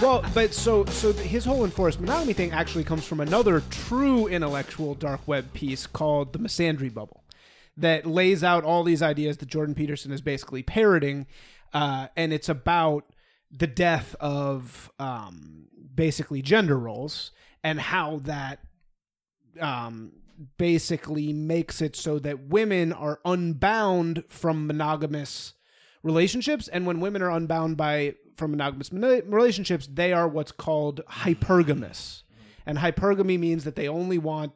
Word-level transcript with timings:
Well, 0.00 0.24
but 0.32 0.54
so 0.54 0.84
so 0.84 1.12
his 1.12 1.44
whole 1.44 1.64
enforced 1.64 2.00
monogamy 2.00 2.32
thing 2.32 2.52
actually 2.52 2.84
comes 2.84 3.04
from 3.04 3.18
another 3.18 3.62
true 3.68 4.28
intellectual 4.28 4.94
dark 4.94 5.26
web 5.26 5.52
piece 5.52 5.88
called 5.88 6.32
the 6.32 6.38
Misandry 6.38 6.92
Bubble, 6.92 7.24
that 7.76 8.06
lays 8.06 8.44
out 8.44 8.62
all 8.62 8.84
these 8.84 9.02
ideas 9.02 9.38
that 9.38 9.48
Jordan 9.48 9.74
Peterson 9.74 10.12
is 10.12 10.20
basically 10.20 10.62
parroting, 10.62 11.26
uh, 11.72 12.06
and 12.16 12.32
it's 12.32 12.48
about 12.48 13.12
the 13.50 13.66
death 13.66 14.14
of 14.20 14.88
um, 15.00 15.66
basically 15.94 16.42
gender 16.42 16.78
roles 16.78 17.32
and 17.64 17.80
how 17.80 18.20
that 18.22 18.60
um, 19.60 20.12
basically 20.58 21.32
makes 21.32 21.80
it 21.80 21.96
so 21.96 22.20
that 22.20 22.46
women 22.46 22.92
are 22.92 23.18
unbound 23.24 24.22
from 24.28 24.68
monogamous 24.68 25.54
relationships 26.02 26.68
and 26.68 26.86
when 26.86 27.00
women 27.00 27.22
are 27.22 27.30
unbound 27.30 27.76
by 27.76 28.14
from 28.36 28.52
monogamous 28.52 28.92
relationships 28.92 29.88
they 29.92 30.12
are 30.12 30.28
what's 30.28 30.52
called 30.52 31.00
hypergamous. 31.08 32.22
And 32.66 32.78
hypergamy 32.78 33.38
means 33.38 33.64
that 33.64 33.76
they 33.76 33.88
only 33.88 34.18
want 34.18 34.52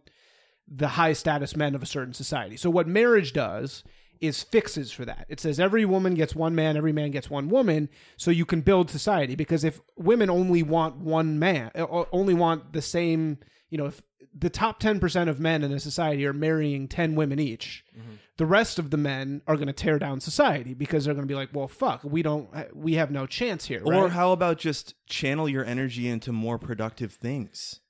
the 0.69 0.89
high 0.89 1.15
status 1.15 1.57
men 1.57 1.75
of 1.75 1.83
a 1.83 1.87
certain 1.87 2.15
society. 2.15 2.57
So 2.57 2.71
what 2.71 2.87
marriage 2.87 3.33
does 3.33 3.85
is 4.21 4.43
fixes 4.43 4.93
for 4.93 5.05
that. 5.05 5.27
It 5.29 5.41
says 5.41 5.59
every 5.59 5.85
woman 5.85 6.15
gets 6.15 6.35
one 6.35 6.55
man 6.55 6.77
every 6.77 6.93
man 6.93 7.11
gets 7.11 7.29
one 7.29 7.49
woman 7.49 7.89
so 8.17 8.31
you 8.31 8.47
can 8.47 8.61
build 8.61 8.89
society. 8.91 9.35
Because 9.35 9.65
if 9.65 9.81
women 9.97 10.31
only 10.31 10.63
want 10.63 10.97
one 10.97 11.39
man 11.39 11.71
uh, 11.75 12.05
only 12.13 12.35
want 12.35 12.73
the 12.73 12.83
same 12.83 13.39
you 13.73 13.79
know 13.79 13.87
if 13.87 14.03
the 14.35 14.51
top 14.51 14.81
10% 14.81 15.29
of 15.29 15.41
men 15.41 15.63
in 15.63 15.73
a 15.73 15.81
society 15.81 16.25
are 16.27 16.33
marrying 16.33 16.89
10 16.89 17.15
women 17.17 17.39
each 17.39 17.85
mm-hmm. 17.99 18.15
the 18.37 18.47
rest 18.47 18.79
of 18.79 18.91
the 18.91 18.97
men 18.97 19.43
are 19.47 19.57
going 19.57 19.67
to 19.67 19.73
tear 19.73 19.99
down 19.99 20.21
society 20.21 20.75
because 20.75 21.05
they're 21.05 21.15
going 21.15 21.27
to 21.27 21.33
be 21.33 21.35
like 21.35 21.49
well 21.53 21.67
fuck 21.67 22.01
we 22.05 22.23
don't 22.23 22.49
we 22.77 22.95
have 22.95 23.11
no 23.11 23.27
chance 23.27 23.65
here 23.67 23.83
Or 23.85 24.05
right? 24.05 24.13
how 24.13 24.33
about 24.33 24.59
just 24.59 24.95
channel 25.07 25.49
your 25.49 25.65
energy 25.65 26.07
into 26.09 26.33
more 26.33 26.59
productive 26.59 27.15
things? 27.15 27.81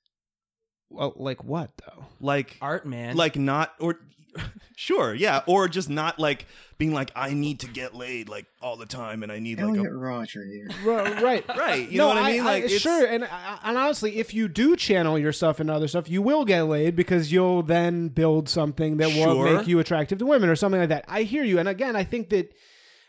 well, 0.89 1.13
like 1.17 1.43
what 1.43 1.71
though 1.85 2.05
Like 2.19 2.57
Art, 2.61 2.85
man. 2.87 3.15
like 3.17 3.35
not 3.35 3.73
or 3.79 3.99
sure, 4.75 5.13
yeah, 5.13 5.41
or 5.47 5.67
just 5.67 5.89
not 5.89 6.19
like 6.19 6.45
being 6.77 6.93
like 6.93 7.11
I 7.15 7.33
need 7.33 7.61
to 7.61 7.67
get 7.67 7.95
laid 7.95 8.29
like 8.29 8.45
all 8.61 8.75
the 8.77 8.85
time 8.85 9.23
and 9.23 9.31
I 9.31 9.39
need 9.39 9.59
like 9.59 9.69
Elliot 9.77 9.93
a 9.93 9.95
Rodger 9.95 10.43
here. 10.43 10.67
right 10.83 11.21
right. 11.21 11.45
Right, 11.57 11.89
you 11.89 11.97
know 11.97 12.07
what 12.07 12.17
I 12.17 12.31
mean? 12.33 12.43
Like 12.45 12.63
it's- 12.65 12.81
sure 12.81 13.05
and 13.05 13.23
uh, 13.23 13.57
and 13.63 13.77
honestly 13.77 14.17
if 14.17 14.33
you 14.33 14.47
do 14.47 14.75
channel 14.75 15.17
yourself 15.17 15.59
into 15.59 15.73
other 15.73 15.87
stuff 15.87 16.09
you 16.09 16.21
will 16.21 16.45
get 16.45 16.63
laid 16.63 16.95
because 16.95 17.31
you'll 17.31 17.63
then 17.63 18.09
build 18.09 18.49
something 18.49 18.97
that 18.97 19.09
will 19.09 19.43
make 19.43 19.67
you 19.67 19.79
attractive 19.79 20.17
to 20.19 20.25
women 20.25 20.49
or 20.49 20.55
something 20.55 20.79
like 20.79 20.89
that. 20.89 21.05
I 21.07 21.23
hear 21.23 21.43
you 21.43 21.59
and 21.59 21.69
again 21.69 21.95
i 21.95 22.03
think 22.03 22.29
that 22.29 22.53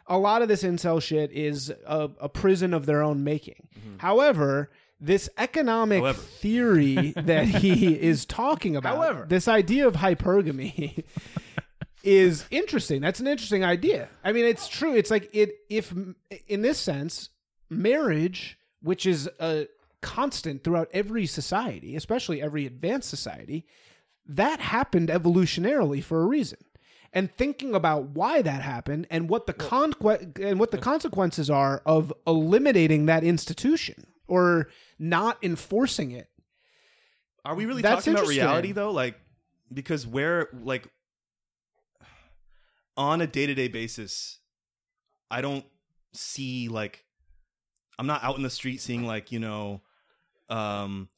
a 0.06 0.18
lot 0.18 0.42
of 0.42 0.48
this 0.48 0.62
incel 0.62 1.02
shit 1.02 1.32
is 1.32 1.70
a, 1.86 2.10
a 2.20 2.28
prison 2.28 2.74
of 2.74 2.84
their 2.86 3.02
own 3.02 3.24
making. 3.24 3.68
Mm-hmm. 3.78 3.98
However 3.98 4.70
this 5.04 5.28
economic 5.36 6.00
However. 6.00 6.20
theory 6.20 7.10
that 7.16 7.46
he 7.46 7.94
is 8.00 8.24
talking 8.24 8.76
about 8.76 8.96
However. 8.96 9.26
this 9.28 9.48
idea 9.48 9.86
of 9.86 9.94
hypergamy 9.94 11.04
is 12.02 12.44
interesting. 12.50 13.00
That's 13.00 13.20
an 13.20 13.26
interesting 13.26 13.64
idea. 13.64 14.08
I 14.24 14.32
mean, 14.32 14.44
it's 14.44 14.68
true. 14.68 14.94
It's 14.94 15.10
like 15.10 15.28
it 15.34 15.56
if 15.68 15.92
in 16.48 16.62
this 16.62 16.78
sense, 16.78 17.30
marriage, 17.68 18.58
which 18.82 19.06
is 19.06 19.28
a 19.38 19.66
constant 20.00 20.64
throughout 20.64 20.88
every 20.92 21.26
society, 21.26 21.96
especially 21.96 22.42
every 22.42 22.66
advanced 22.66 23.08
society, 23.08 23.66
that 24.26 24.60
happened 24.60 25.08
evolutionarily 25.08 26.02
for 26.02 26.22
a 26.22 26.26
reason. 26.26 26.58
And 27.12 27.32
thinking 27.32 27.76
about 27.76 28.08
why 28.08 28.42
that 28.42 28.62
happened 28.62 29.06
and 29.08 29.28
what 29.28 29.46
the 29.46 29.54
and 30.42 30.58
what 30.58 30.72
the 30.72 30.78
consequences 30.78 31.48
are 31.48 31.80
of 31.86 32.12
eliminating 32.26 33.06
that 33.06 33.22
institution 33.22 34.06
or 34.26 34.68
not 34.98 35.38
enforcing 35.42 36.12
it. 36.12 36.28
Are 37.44 37.54
we 37.54 37.66
really 37.66 37.82
That's 37.82 38.04
talking 38.04 38.14
about 38.14 38.28
reality 38.28 38.72
though? 38.72 38.90
Like 38.90 39.18
because 39.72 40.06
where 40.06 40.48
like 40.52 40.88
on 42.96 43.20
a 43.20 43.26
day-to-day 43.26 43.68
basis 43.68 44.38
I 45.30 45.40
don't 45.40 45.64
see 46.12 46.68
like 46.68 47.04
I'm 47.98 48.06
not 48.06 48.24
out 48.24 48.36
in 48.36 48.42
the 48.42 48.50
street 48.50 48.80
seeing 48.80 49.06
like, 49.06 49.32
you 49.32 49.40
know, 49.40 49.82
um 50.48 51.08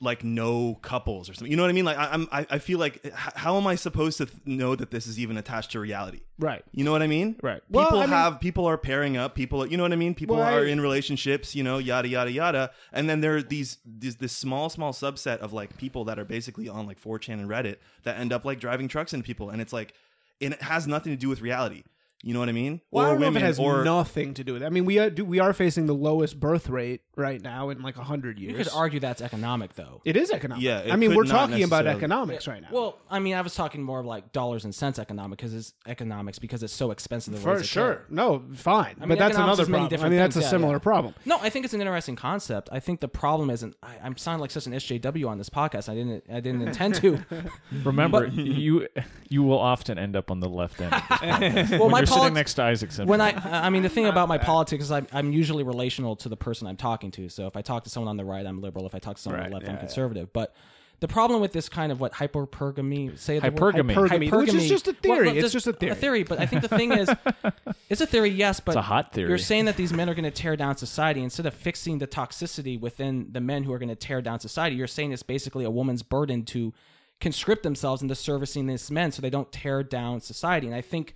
like 0.00 0.22
no 0.24 0.74
couples 0.82 1.30
or 1.30 1.34
something. 1.34 1.50
You 1.50 1.56
know 1.56 1.62
what 1.62 1.70
I 1.70 1.72
mean? 1.72 1.84
Like 1.84 1.96
I, 1.96 2.08
I'm 2.12 2.28
I, 2.32 2.46
I 2.50 2.58
feel 2.58 2.78
like 2.78 3.00
h- 3.04 3.12
how 3.14 3.56
am 3.56 3.66
I 3.66 3.74
supposed 3.76 4.18
to 4.18 4.26
th- 4.26 4.38
know 4.44 4.74
that 4.74 4.90
this 4.90 5.06
is 5.06 5.18
even 5.18 5.36
attached 5.38 5.70
to 5.72 5.80
reality? 5.80 6.20
Right. 6.38 6.62
You 6.72 6.84
know 6.84 6.90
what 6.92 7.00
I 7.02 7.06
mean? 7.06 7.36
Right. 7.42 7.62
People 7.68 7.80
Well, 7.82 7.96
I 7.98 8.00
mean- 8.00 8.10
have 8.10 8.40
people 8.40 8.66
are 8.66 8.76
pairing 8.76 9.16
up. 9.16 9.34
People, 9.34 9.64
you 9.66 9.76
know 9.76 9.82
what 9.84 9.92
I 9.92 9.96
mean. 9.96 10.14
People 10.14 10.36
Well, 10.36 10.44
I- 10.46 10.54
are 10.54 10.66
in 10.66 10.80
relationships. 10.80 11.54
You 11.54 11.62
know, 11.62 11.78
yada 11.78 12.08
yada 12.08 12.30
yada. 12.32 12.70
And 12.92 13.08
then 13.08 13.20
there 13.20 13.36
are 13.36 13.42
these, 13.42 13.78
these 13.86 14.16
this 14.16 14.32
small 14.32 14.68
small 14.68 14.92
subset 14.92 15.38
of 15.38 15.52
like 15.52 15.76
people 15.78 16.04
that 16.06 16.18
are 16.18 16.24
basically 16.24 16.68
on 16.68 16.86
like 16.86 17.00
4chan 17.00 17.34
and 17.34 17.48
Reddit 17.48 17.76
that 18.02 18.18
end 18.18 18.32
up 18.32 18.44
like 18.44 18.60
driving 18.60 18.88
trucks 18.88 19.14
into 19.14 19.24
people, 19.24 19.48
and 19.50 19.62
it's 19.62 19.72
like, 19.72 19.94
and 20.40 20.52
it 20.54 20.62
has 20.62 20.86
nothing 20.86 21.12
to 21.12 21.16
do 21.16 21.28
with 21.28 21.40
reality. 21.40 21.84
You 22.24 22.32
know 22.32 22.40
what 22.40 22.48
I 22.48 22.52
mean? 22.52 22.80
Well, 22.90 23.04
I 23.04 23.08
don't 23.10 23.20
know 23.20 23.26
if 23.26 23.34
women, 23.34 23.42
it 23.42 23.46
has 23.46 23.58
or 23.58 23.84
nothing 23.84 24.32
to 24.34 24.44
do 24.44 24.54
with 24.54 24.62
it. 24.62 24.66
I 24.66 24.70
mean, 24.70 24.86
we 24.86 24.98
are, 24.98 25.10
do, 25.10 25.26
we 25.26 25.40
are 25.40 25.52
facing 25.52 25.84
the 25.84 25.94
lowest 25.94 26.40
birth 26.40 26.70
rate 26.70 27.02
right 27.16 27.40
now 27.40 27.68
in 27.68 27.82
like 27.82 27.96
hundred 27.96 28.38
years. 28.38 28.52
you 28.52 28.64
could 28.64 28.72
argue 28.72 28.98
that's 28.98 29.20
economic, 29.20 29.74
though. 29.74 30.00
it 30.06 30.16
is 30.16 30.30
economic. 30.30 30.64
Yeah, 30.64 30.78
it 30.78 30.90
I 30.90 30.96
mean, 30.96 31.14
we're 31.14 31.24
not 31.24 31.50
talking 31.50 31.64
about 31.64 31.86
economics 31.86 32.48
right 32.48 32.62
now. 32.62 32.68
Well, 32.72 32.98
I 33.10 33.18
mean, 33.18 33.34
I 33.34 33.42
was 33.42 33.54
talking 33.54 33.82
more 33.82 34.00
of 34.00 34.06
like 34.06 34.32
dollars 34.32 34.64
and 34.64 34.74
cents 34.74 34.98
economic 34.98 35.38
because 35.38 35.52
it's 35.52 35.74
economics 35.86 36.38
because 36.38 36.62
it's 36.62 36.72
so 36.72 36.92
expensive. 36.92 37.34
to 37.34 37.40
for 37.40 37.62
sure, 37.62 37.96
kid. 37.96 38.14
no, 38.14 38.42
fine, 38.54 38.96
mean, 39.00 39.10
but 39.10 39.18
that's 39.18 39.36
another 39.36 39.66
problem. 39.66 39.84
I 39.84 39.88
different 39.88 40.10
mean, 40.12 40.18
that's 40.18 40.34
things, 40.34 40.44
a 40.44 40.46
yeah, 40.46 40.50
similar 40.50 40.76
yeah. 40.76 40.78
problem. 40.78 41.14
No, 41.26 41.38
I 41.42 41.50
think 41.50 41.66
it's 41.66 41.74
an 41.74 41.82
interesting 41.82 42.16
concept. 42.16 42.70
I 42.72 42.80
think 42.80 43.00
the 43.00 43.08
problem 43.08 43.50
isn't. 43.50 43.76
I, 43.82 43.98
I'm 44.02 44.16
sounding 44.16 44.40
like 44.40 44.50
such 44.50 44.66
an 44.66 44.72
SJW 44.72 45.28
on 45.28 45.36
this 45.36 45.50
podcast. 45.50 45.90
I 45.90 45.94
didn't. 45.94 46.24
I 46.32 46.40
didn't 46.40 46.62
intend 46.62 46.94
to. 46.96 47.22
Remember, 47.84 48.26
you 48.26 48.88
you 49.28 49.42
will 49.42 49.58
often 49.58 49.98
end 49.98 50.16
up 50.16 50.30
on 50.30 50.40
the 50.40 50.48
left 50.48 50.80
end. 50.80 50.94
Of 50.94 51.00
this 51.00 51.18
podcast. 51.18 51.78
Well, 51.84 51.90
my 51.90 51.98
you're 51.98 52.06
polit- 52.06 52.13
sitting 52.14 52.34
next 52.34 52.54
to 52.54 52.62
Isaacson. 52.62 53.06
when 53.06 53.20
I, 53.20 53.32
I 53.66 53.70
mean, 53.70 53.82
the 53.82 53.88
thing 53.88 54.06
about 54.06 54.28
my 54.28 54.38
politics 54.38 54.84
is 54.84 54.90
I'm, 54.92 55.06
I'm 55.12 55.32
usually 55.32 55.62
relational 55.62 56.16
to 56.16 56.28
the 56.28 56.36
person 56.36 56.66
I'm 56.66 56.76
talking 56.76 57.10
to. 57.12 57.28
So 57.28 57.46
if 57.46 57.56
I 57.56 57.62
talk 57.62 57.84
to 57.84 57.90
someone 57.90 58.08
on 58.10 58.16
the 58.16 58.24
right, 58.24 58.44
I'm 58.46 58.60
liberal. 58.60 58.86
If 58.86 58.94
I 58.94 58.98
talk 58.98 59.16
to 59.16 59.22
someone 59.22 59.40
on 59.40 59.50
the 59.50 59.54
Right, 59.54 59.62
left, 59.62 59.68
I'm 59.68 59.76
yeah, 59.76 59.80
conservative. 59.80 60.32
But 60.32 60.54
the 61.00 61.08
problem 61.08 61.40
with 61.40 61.52
this 61.52 61.68
kind 61.68 61.92
of 61.92 62.00
what 62.00 62.12
hyperpergamy 62.12 63.18
say 63.18 63.38
the 63.38 63.50
word? 63.50 63.74
Hypergamy. 63.74 63.94
Hypergamy, 63.94 64.30
which 64.32 64.54
is 64.54 64.68
just 64.68 64.88
a 64.88 64.92
theory. 64.92 65.26
well, 65.26 65.36
It's 65.36 65.52
just 65.52 65.66
a 65.66 65.72
theory. 65.72 65.92
A 65.92 65.94
theory, 65.94 66.22
but 66.22 66.38
I 66.38 66.46
think 66.46 66.62
the 66.62 66.68
thing 66.68 66.92
is, 66.92 67.10
it's 67.90 68.00
a 68.00 68.06
theory, 68.06 68.30
yes, 68.30 68.60
but 68.60 68.72
It's 68.72 68.76
a 68.78 68.82
hot 68.82 69.12
theory. 69.12 69.28
You're 69.28 69.38
saying 69.38 69.66
that 69.66 69.76
these 69.76 69.92
men 69.92 70.08
are 70.08 70.14
going 70.14 70.24
to 70.24 70.30
tear 70.30 70.56
down 70.56 70.76
society 70.76 71.22
instead 71.22 71.46
of 71.46 71.54
fixing 71.54 71.98
the 71.98 72.06
toxicity 72.06 72.80
within 72.80 73.28
the 73.32 73.40
men 73.40 73.64
who 73.64 73.72
are 73.72 73.78
going 73.78 73.88
to 73.88 73.96
tear 73.96 74.22
down 74.22 74.40
society. 74.40 74.76
You're 74.76 74.86
saying 74.86 75.12
it's 75.12 75.22
basically 75.22 75.64
a 75.64 75.70
woman's 75.70 76.02
burden 76.02 76.44
to 76.46 76.72
conscript 77.20 77.62
themselves 77.64 78.02
into 78.02 78.14
servicing 78.14 78.66
these 78.66 78.90
men 78.90 79.12
so 79.12 79.20
they 79.20 79.30
don't 79.30 79.50
tear 79.52 79.82
down 79.82 80.20
society. 80.20 80.66
And 80.66 80.76
I 80.76 80.80
think 80.80 81.14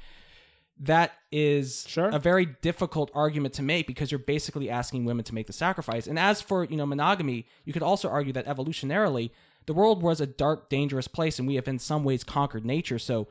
that 0.80 1.12
is 1.32 1.84
Sure. 1.88 2.08
a 2.08 2.18
very 2.18 2.46
difficult 2.46 3.10
argument 3.14 3.54
to 3.54 3.62
make 3.62 3.86
because 3.86 4.12
you're 4.12 4.18
basically 4.18 4.70
asking 4.70 5.04
women 5.04 5.24
to 5.24 5.34
make 5.34 5.46
the 5.46 5.52
sacrifice. 5.52 6.06
And 6.06 6.18
as 6.18 6.40
for, 6.40 6.64
you 6.64 6.76
know, 6.76 6.86
monogamy, 6.86 7.46
you 7.64 7.72
could 7.72 7.82
also 7.82 8.08
argue 8.08 8.32
that 8.34 8.46
evolutionarily, 8.46 9.30
the 9.66 9.74
world 9.74 10.02
was 10.02 10.20
a 10.20 10.26
dark, 10.26 10.68
dangerous 10.68 11.08
place 11.08 11.38
and 11.38 11.46
we 11.46 11.56
have 11.56 11.68
in 11.68 11.78
some 11.78 12.04
ways 12.04 12.24
conquered 12.24 12.64
nature. 12.64 12.98
So 12.98 13.28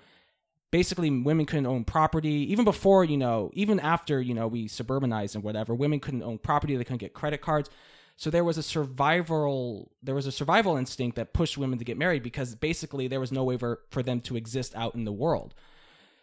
basically 0.71 1.09
women 1.09 1.45
couldn't 1.45 1.65
own 1.65 1.85
property 1.85 2.51
even 2.51 2.65
before, 2.65 3.05
you 3.05 3.17
know, 3.17 3.49
even 3.53 3.79
after, 3.79 4.21
you 4.21 4.33
know, 4.33 4.47
we 4.47 4.67
suburbanized 4.67 5.35
and 5.35 5.43
whatever, 5.43 5.73
women 5.73 5.99
couldn't 5.99 6.23
own 6.23 6.37
property, 6.37 6.75
they 6.75 6.83
couldn't 6.83 6.99
get 6.99 7.13
credit 7.13 7.41
cards. 7.41 7.69
So 8.17 8.29
there 8.29 8.43
was 8.43 8.57
a 8.57 8.63
survival 8.63 9.91
there 10.03 10.15
was 10.15 10.27
a 10.27 10.31
survival 10.31 10.75
instinct 10.75 11.15
that 11.15 11.33
pushed 11.33 11.57
women 11.57 11.79
to 11.79 11.85
get 11.85 11.97
married 11.97 12.23
because 12.23 12.55
basically 12.55 13.07
there 13.07 13.19
was 13.19 13.31
no 13.31 13.43
way 13.43 13.57
for, 13.57 13.81
for 13.89 14.03
them 14.03 14.21
to 14.21 14.35
exist 14.35 14.75
out 14.75 14.95
in 14.95 15.05
the 15.05 15.11
world. 15.11 15.53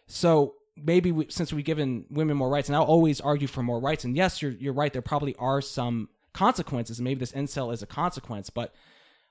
So 0.07 0.55
maybe 0.81 1.11
we, 1.11 1.27
since 1.29 1.51
we've 1.53 1.65
given 1.65 2.05
women 2.09 2.37
more 2.37 2.49
rights, 2.49 2.69
and 2.69 2.75
I'll 2.75 2.83
always 2.83 3.21
argue 3.21 3.47
for 3.47 3.63
more 3.63 3.79
rights. 3.79 4.03
And 4.03 4.15
yes, 4.15 4.41
you're 4.41 4.51
you're 4.51 4.73
right. 4.73 4.91
There 4.93 5.01
probably 5.01 5.35
are 5.37 5.61
some 5.61 6.09
consequences, 6.33 6.99
maybe 7.01 7.19
this 7.19 7.31
incel 7.31 7.73
is 7.73 7.81
a 7.81 7.85
consequence. 7.87 8.49
But 8.49 8.73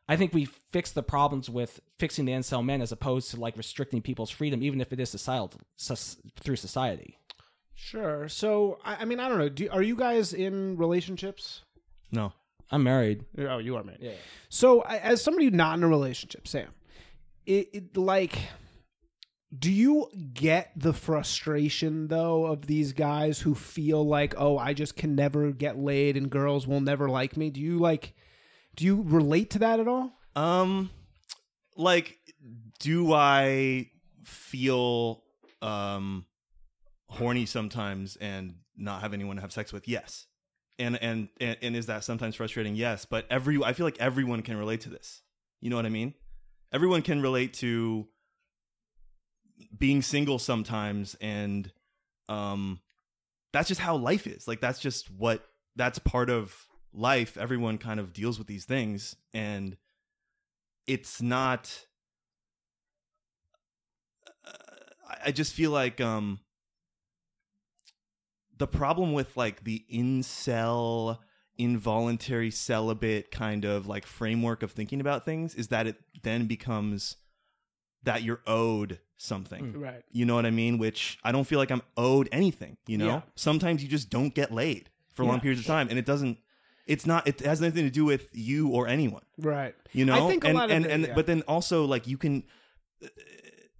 I 0.08 0.16
think 0.16 0.32
we 0.32 0.46
fix 0.72 0.90
the 0.92 1.02
problems 1.02 1.50
with 1.50 1.80
fixing 1.98 2.24
the 2.24 2.32
incel 2.32 2.64
men 2.64 2.80
as 2.80 2.92
opposed 2.92 3.30
to 3.32 3.36
like 3.38 3.56
restricting 3.56 4.00
people's 4.02 4.30
freedom, 4.30 4.62
even 4.62 4.80
if 4.80 4.92
it 4.92 5.00
is 5.00 5.10
societal 5.10 5.52
sus, 5.76 6.16
through 6.40 6.56
society. 6.56 7.18
Sure. 7.74 8.28
So, 8.28 8.78
I, 8.84 8.96
I 9.00 9.04
mean, 9.04 9.20
I 9.20 9.28
don't 9.28 9.38
know. 9.38 9.48
Do, 9.48 9.68
are 9.70 9.82
you 9.82 9.96
guys 9.96 10.32
in 10.32 10.76
relationships? 10.76 11.62
no. 12.10 12.32
I'm 12.70 12.82
married. 12.82 13.26
Oh, 13.38 13.58
you 13.58 13.76
are 13.76 13.84
married. 13.84 14.00
Yeah. 14.00 14.12
So, 14.48 14.80
I- 14.82 14.96
as 14.96 15.22
somebody 15.22 15.50
not 15.50 15.76
in 15.76 15.84
a 15.84 15.88
relationship, 15.88 16.48
Sam, 16.48 16.68
it, 17.44 17.68
it 17.74 17.96
like, 17.96 18.38
do 19.56 19.70
you 19.70 20.08
get 20.32 20.72
the 20.76 20.92
frustration 20.92 22.08
though 22.08 22.46
of 22.46 22.66
these 22.66 22.92
guys 22.92 23.40
who 23.40 23.54
feel 23.54 24.06
like, 24.06 24.34
oh, 24.36 24.58
I 24.58 24.72
just 24.72 24.96
can 24.96 25.14
never 25.14 25.52
get 25.52 25.78
laid 25.78 26.16
and 26.16 26.30
girls 26.30 26.66
will 26.66 26.80
never 26.80 27.08
like 27.08 27.36
me? 27.36 27.50
Do 27.50 27.60
you 27.60 27.78
like, 27.78 28.14
do 28.74 28.84
you 28.84 29.02
relate 29.02 29.50
to 29.50 29.58
that 29.60 29.80
at 29.80 29.86
all? 29.88 30.12
Um, 30.34 30.90
like, 31.76 32.18
do 32.80 33.12
I 33.12 33.90
feel 34.24 35.22
um 35.62 36.24
horny 37.08 37.46
sometimes 37.46 38.16
and 38.16 38.56
not 38.76 39.02
have 39.02 39.12
anyone 39.12 39.36
to 39.36 39.42
have 39.42 39.52
sex 39.52 39.72
with? 39.72 39.86
Yes. 39.86 40.26
and, 40.78 41.00
and 41.00 41.28
and 41.40 41.56
and 41.62 41.76
is 41.76 41.86
that 41.86 42.02
sometimes 42.02 42.34
frustrating? 42.34 42.74
Yes, 42.74 43.04
but 43.04 43.26
every 43.30 43.62
I 43.62 43.72
feel 43.72 43.86
like 43.86 44.00
everyone 44.00 44.42
can 44.42 44.56
relate 44.56 44.80
to 44.82 44.90
this. 44.90 45.22
You 45.60 45.70
know 45.70 45.76
what 45.76 45.86
I 45.86 45.90
mean? 45.90 46.14
Everyone 46.72 47.02
can 47.02 47.22
relate 47.22 47.54
to 47.54 48.08
being 49.76 50.02
single 50.02 50.38
sometimes 50.38 51.16
and 51.20 51.72
um 52.28 52.80
that's 53.52 53.68
just 53.68 53.80
how 53.80 53.96
life 53.96 54.26
is. 54.26 54.48
Like 54.48 54.60
that's 54.60 54.80
just 54.80 55.10
what 55.10 55.46
that's 55.76 55.98
part 56.00 56.28
of 56.28 56.66
life. 56.92 57.36
Everyone 57.36 57.78
kind 57.78 58.00
of 58.00 58.12
deals 58.12 58.38
with 58.38 58.48
these 58.48 58.64
things 58.64 59.16
and 59.32 59.76
it's 60.86 61.22
not 61.22 61.86
uh, 64.46 64.50
I- 65.26 65.32
just 65.32 65.54
feel 65.54 65.70
like 65.70 66.00
um 66.00 66.40
the 68.56 68.66
problem 68.66 69.12
with 69.12 69.36
like 69.36 69.64
the 69.64 69.84
incel 69.92 71.18
involuntary 71.56 72.50
celibate 72.50 73.30
kind 73.30 73.64
of 73.64 73.86
like 73.86 74.04
framework 74.04 74.62
of 74.62 74.72
thinking 74.72 75.00
about 75.00 75.24
things 75.24 75.54
is 75.54 75.68
that 75.68 75.86
it 75.86 75.96
then 76.22 76.46
becomes 76.46 77.16
that 78.02 78.22
you're 78.22 78.42
owed 78.46 78.98
something. 79.24 79.80
Right. 79.80 80.02
You 80.12 80.24
know 80.26 80.34
what 80.34 80.46
I 80.46 80.50
mean? 80.50 80.78
Which 80.78 81.18
I 81.24 81.32
don't 81.32 81.44
feel 81.44 81.58
like 81.58 81.70
I'm 81.70 81.82
owed 81.96 82.28
anything, 82.32 82.76
you 82.86 82.98
know? 82.98 83.06
Yeah. 83.06 83.20
Sometimes 83.34 83.82
you 83.82 83.88
just 83.88 84.10
don't 84.10 84.34
get 84.34 84.52
laid 84.52 84.90
for 85.14 85.24
long 85.24 85.40
periods 85.40 85.60
of 85.60 85.66
time 85.66 85.88
and 85.90 85.98
it 85.98 86.04
doesn't 86.06 86.38
it's 86.86 87.06
not 87.06 87.26
it 87.26 87.40
has 87.40 87.60
nothing 87.60 87.84
to 87.84 87.90
do 87.90 88.04
with 88.04 88.28
you 88.32 88.68
or 88.68 88.88
anyone 88.88 89.22
Right. 89.38 89.74
you 89.92 90.04
know 90.04 90.26
I 90.26 90.28
think 90.28 90.42
a 90.44 90.48
and 90.48 90.56
lot 90.58 90.64
of 90.70 90.76
and, 90.76 90.84
it- 90.86 90.90
and 90.90 91.06
yeah. 91.06 91.14
but 91.14 91.26
then 91.26 91.42
also 91.42 91.84
like 91.84 92.06
you 92.08 92.16
can 92.18 92.42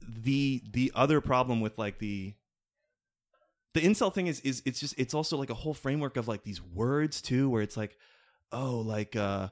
the 0.00 0.62
the 0.72 0.92
other 0.94 1.20
problem 1.20 1.60
with 1.60 1.76
like 1.78 1.98
the 1.98 2.34
the 3.74 3.80
incel 3.80 4.14
thing 4.14 4.26
is 4.28 4.40
is 4.40 4.62
it's 4.64 4.78
just 4.80 4.94
it's 4.98 5.12
also 5.14 5.36
like 5.36 5.50
a 5.50 5.54
whole 5.54 5.74
framework 5.74 6.16
of 6.16 6.28
like 6.28 6.44
these 6.44 6.62
words 6.62 7.20
too 7.20 7.50
where 7.50 7.62
it's 7.62 7.76
like 7.76 7.96
oh 8.52 8.76
like 8.86 9.16
uh 9.16 9.48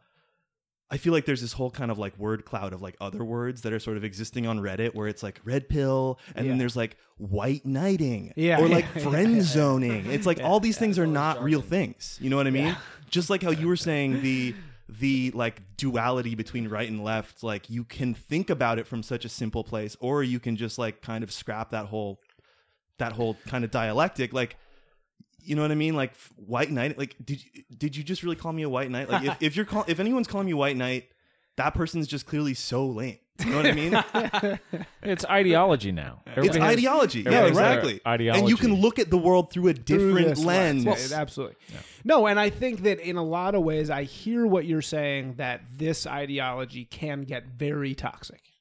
I 0.92 0.98
feel 0.98 1.14
like 1.14 1.24
there's 1.24 1.40
this 1.40 1.54
whole 1.54 1.70
kind 1.70 1.90
of 1.90 1.98
like 1.98 2.16
word 2.18 2.44
cloud 2.44 2.74
of 2.74 2.82
like 2.82 2.96
other 3.00 3.24
words 3.24 3.62
that 3.62 3.72
are 3.72 3.80
sort 3.80 3.96
of 3.96 4.04
existing 4.04 4.46
on 4.46 4.58
Reddit 4.60 4.94
where 4.94 5.08
it's 5.08 5.22
like 5.22 5.40
red 5.42 5.68
pill 5.68 6.18
and 6.36 6.44
Yeah. 6.44 6.52
then 6.52 6.58
there's 6.58 6.76
like 6.76 6.98
white 7.16 7.64
knighting 7.64 8.32
Yeah, 8.36 8.60
or 8.60 8.68
like 8.68 8.84
yeah, 8.96 9.02
friend 9.08 9.42
zoning. 9.42 10.04
It's 10.10 10.26
like 10.26 10.40
all 10.42 10.60
these 10.60 10.76
things 10.76 10.98
are 10.98 11.06
not 11.06 11.42
real 11.42 11.62
things. 11.62 12.18
You 12.20 12.28
know 12.28 12.36
what 12.36 12.46
I 12.46 12.50
mean? 12.50 12.76
Just 13.08 13.30
like 13.30 13.42
how 13.42 13.50
you 13.50 13.68
were 13.68 13.76
saying 13.76 14.20
the 14.22 14.54
the 15.00 15.30
like 15.30 15.62
duality 15.78 16.34
between 16.34 16.68
right 16.68 16.88
and 16.90 17.02
left, 17.02 17.42
like 17.42 17.70
you 17.70 17.84
can 17.84 18.12
think 18.12 18.50
about 18.50 18.78
it 18.78 18.86
from 18.86 19.02
such 19.02 19.24
a 19.24 19.28
simple 19.30 19.64
place, 19.64 19.96
or 20.00 20.22
you 20.22 20.38
can 20.38 20.56
just 20.56 20.76
like 20.78 21.00
kind 21.00 21.24
of 21.24 21.32
scrap 21.32 21.70
that 21.70 21.86
whole 21.86 22.20
that 22.98 23.12
whole 23.12 23.38
kind 23.46 23.64
of 23.64 23.70
dialectic. 23.70 24.34
Like 24.34 24.56
you 25.42 25.56
know 25.56 25.62
what 25.62 25.70
I 25.70 25.76
mean? 25.76 25.94
Like 25.94 26.14
white 26.36 26.70
knight. 26.70 26.98
Like 26.98 27.16
did 27.24 27.42
you, 27.42 27.62
did 27.76 27.96
you 27.96 28.02
just 28.02 28.22
really 28.22 28.36
call 28.36 28.52
me 28.52 28.62
a 28.62 28.68
white 28.68 28.90
knight? 28.90 29.08
Like 29.08 29.24
if, 29.24 29.36
if 29.40 29.56
you're 29.56 29.64
call, 29.64 29.84
if 29.88 30.00
anyone's 30.00 30.28
calling 30.28 30.46
me 30.46 30.54
white 30.54 30.76
knight, 30.76 31.08
that 31.56 31.74
person's 31.74 32.06
just 32.06 32.26
clearly 32.26 32.54
so 32.54 32.86
lame. 32.86 33.18
You 33.44 33.50
know 33.50 33.56
what 33.56 33.66
I 33.66 33.72
mean? 33.72 34.58
It's 35.04 35.24
ideology 35.24 35.90
now. 35.90 36.22
it's 36.26 36.56
has- 36.56 36.64
ideology. 36.64 37.22
Yeah, 37.22 37.32
everybody 37.32 37.48
has 37.48 37.56
their 37.56 37.72
exactly. 37.72 38.00
Ideology. 38.06 38.40
And 38.40 38.48
you 38.48 38.56
can 38.56 38.74
look 38.74 39.00
at 39.00 39.10
the 39.10 39.18
world 39.18 39.50
through 39.50 39.66
a 39.66 39.74
different 39.74 40.28
this 40.28 40.44
lens. 40.44 40.84
Yeah, 40.84 41.20
absolutely. 41.20 41.56
No, 42.04 42.28
and 42.28 42.38
I 42.38 42.50
think 42.50 42.82
that 42.82 43.00
in 43.00 43.16
a 43.16 43.22
lot 43.22 43.56
of 43.56 43.62
ways, 43.64 43.90
I 43.90 44.04
hear 44.04 44.46
what 44.46 44.64
you're 44.64 44.80
saying 44.80 45.34
that 45.38 45.62
this 45.76 46.06
ideology 46.06 46.84
can 46.84 47.22
get 47.22 47.46
very 47.46 47.96
toxic. 47.96 48.51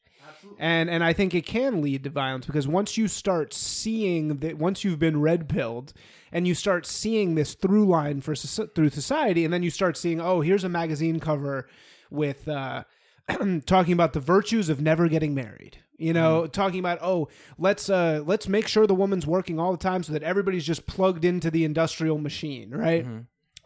And 0.58 0.90
and 0.90 1.04
I 1.04 1.14
think 1.14 1.34
it 1.34 1.46
can 1.46 1.82
lead 1.82 2.04
to 2.04 2.10
violence 2.10 2.46
because 2.46 2.68
once 2.68 2.98
you 2.98 3.08
start 3.08 3.54
seeing 3.54 4.38
that, 4.38 4.58
once 4.58 4.84
you've 4.84 5.00
been 5.00 5.22
red 5.22 5.50
pilled, 5.50 5.94
and 6.32 6.48
you 6.48 6.56
start 6.56 6.86
seeing 6.86 7.36
this 7.36 7.54
through 7.54 7.86
line 7.86 8.22
for 8.22 8.36
through 8.36 8.90
society, 8.90 9.44
and 9.46 9.54
then 9.54 9.64
you 9.64 9.70
start 9.70 9.98
seeing, 9.98 10.22
oh, 10.22 10.42
here's 10.42 10.64
a 10.64 10.70
magazine 10.70 11.20
cover 11.20 11.68
with 12.10 12.48
uh, 12.48 12.84
talking 13.66 13.94
about 13.94 14.14
the 14.14 14.20
virtues 14.20 14.70
of 14.70 14.82
never 14.82 15.08
getting 15.08 15.34
married. 15.36 15.78
You 15.98 16.14
know, 16.14 16.48
talking 16.48 16.80
about 16.80 16.98
oh, 17.02 17.28
let's 17.60 17.88
uh, 17.90 18.24
let's 18.26 18.48
make 18.48 18.68
sure 18.68 18.88
the 18.88 18.96
woman's 18.96 19.28
working 19.28 19.60
all 19.60 19.72
the 19.72 19.78
time 19.78 20.02
so 20.02 20.14
that 20.14 20.24
everybody's 20.24 20.66
just 20.66 20.88
plugged 20.88 21.24
into 21.26 21.52
the 21.52 21.64
industrial 21.64 22.18
machine, 22.18 22.72
right? 22.72 23.06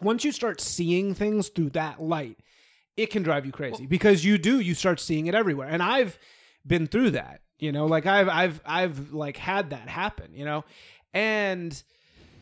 Once 0.02 0.26
you 0.26 0.34
start 0.34 0.60
seeing 0.60 1.14
things 1.14 1.48
through 1.48 1.70
that 1.70 2.02
light, 2.02 2.38
it 2.98 3.10
can 3.10 3.24
drive 3.24 3.46
you 3.46 3.54
crazy 3.54 3.86
because 3.86 4.26
you 4.26 4.38
do 4.38 4.60
you 4.60 4.74
start 4.74 5.00
seeing 5.00 5.28
it 5.28 5.36
everywhere. 5.36 5.70
And 5.70 5.82
I've 5.82 6.20
been 6.66 6.88
through 6.88 7.12
that, 7.12 7.42
you 7.60 7.72
know, 7.72 7.86
like 7.86 8.06
I've 8.06 8.30
I've 8.30 8.62
I've 8.66 9.14
like 9.14 9.38
had 9.38 9.70
that 9.72 9.88
happen, 9.90 10.34
you 10.34 10.46
know, 10.46 10.66
and 11.14 11.82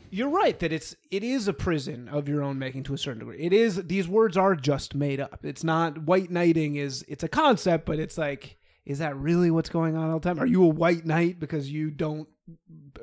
you're 0.09 0.29
right 0.29 0.59
that 0.59 0.71
it's 0.71 0.95
it 1.09 1.23
is 1.23 1.47
a 1.47 1.53
prison 1.53 2.07
of 2.07 2.29
your 2.29 2.43
own 2.43 2.59
making 2.59 2.83
to 2.83 2.93
a 2.93 2.97
certain 2.97 3.19
degree. 3.19 3.39
It 3.39 3.51
is 3.51 3.83
these 3.85 4.07
words 4.07 4.37
are 4.37 4.55
just 4.55 4.93
made 4.93 5.19
up. 5.19 5.39
It's 5.43 5.63
not 5.63 6.03
white 6.03 6.29
knighting 6.29 6.75
is 6.75 7.03
it's 7.07 7.23
a 7.23 7.27
concept, 7.27 7.85
but 7.85 7.99
it's 7.99 8.17
like 8.17 8.57
is 8.85 8.99
that 8.99 9.15
really 9.15 9.49
what's 9.49 9.69
going 9.69 9.95
on 9.95 10.11
all 10.11 10.19
the 10.19 10.29
time? 10.29 10.39
Are 10.39 10.45
you 10.45 10.63
a 10.63 10.67
white 10.67 11.05
knight 11.05 11.39
because 11.39 11.71
you 11.71 11.89
don't 11.89 12.27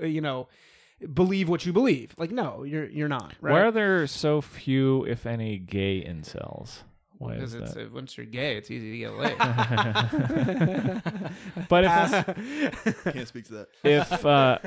you 0.00 0.20
know 0.20 0.48
believe 1.12 1.48
what 1.48 1.66
you 1.66 1.72
believe? 1.72 2.14
Like 2.16 2.30
no, 2.30 2.62
you're 2.62 2.88
you're 2.88 3.08
not, 3.08 3.34
right? 3.40 3.52
Why 3.52 3.60
are 3.62 3.72
there 3.72 4.06
so 4.06 4.40
few, 4.40 5.04
if 5.04 5.26
any, 5.26 5.58
gay 5.58 6.04
incels? 6.06 6.82
Why 7.20 7.34
because 7.34 7.54
is 7.54 7.62
it's 7.62 7.74
that? 7.74 7.86
uh, 7.86 7.90
once 7.92 8.16
you're 8.16 8.26
gay, 8.26 8.56
it's 8.56 8.70
easy 8.70 8.92
to 8.92 8.98
get 8.98 9.12
laid. 9.12 9.36
but 11.68 11.84
if 11.84 13.04
Can't 13.12 13.28
speak 13.28 13.44
to 13.46 13.52
that. 13.54 13.68
if 13.84 14.24
uh, 14.24 14.58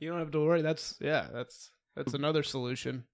you 0.00 0.10
don't 0.10 0.18
have 0.18 0.30
to 0.32 0.40
worry. 0.40 0.62
That's 0.62 0.96
yeah, 1.00 1.26
that's 1.32 1.70
that's 1.94 2.14
another 2.14 2.42
solution. 2.42 3.04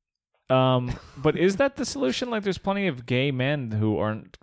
um, 0.50 0.92
but 1.18 1.36
is 1.36 1.56
that 1.56 1.76
the 1.76 1.84
solution? 1.84 2.30
Like, 2.30 2.42
there's 2.42 2.58
plenty 2.58 2.86
of 2.86 3.06
gay 3.06 3.30
men 3.30 3.72
who 3.72 3.98
aren't. 3.98 4.38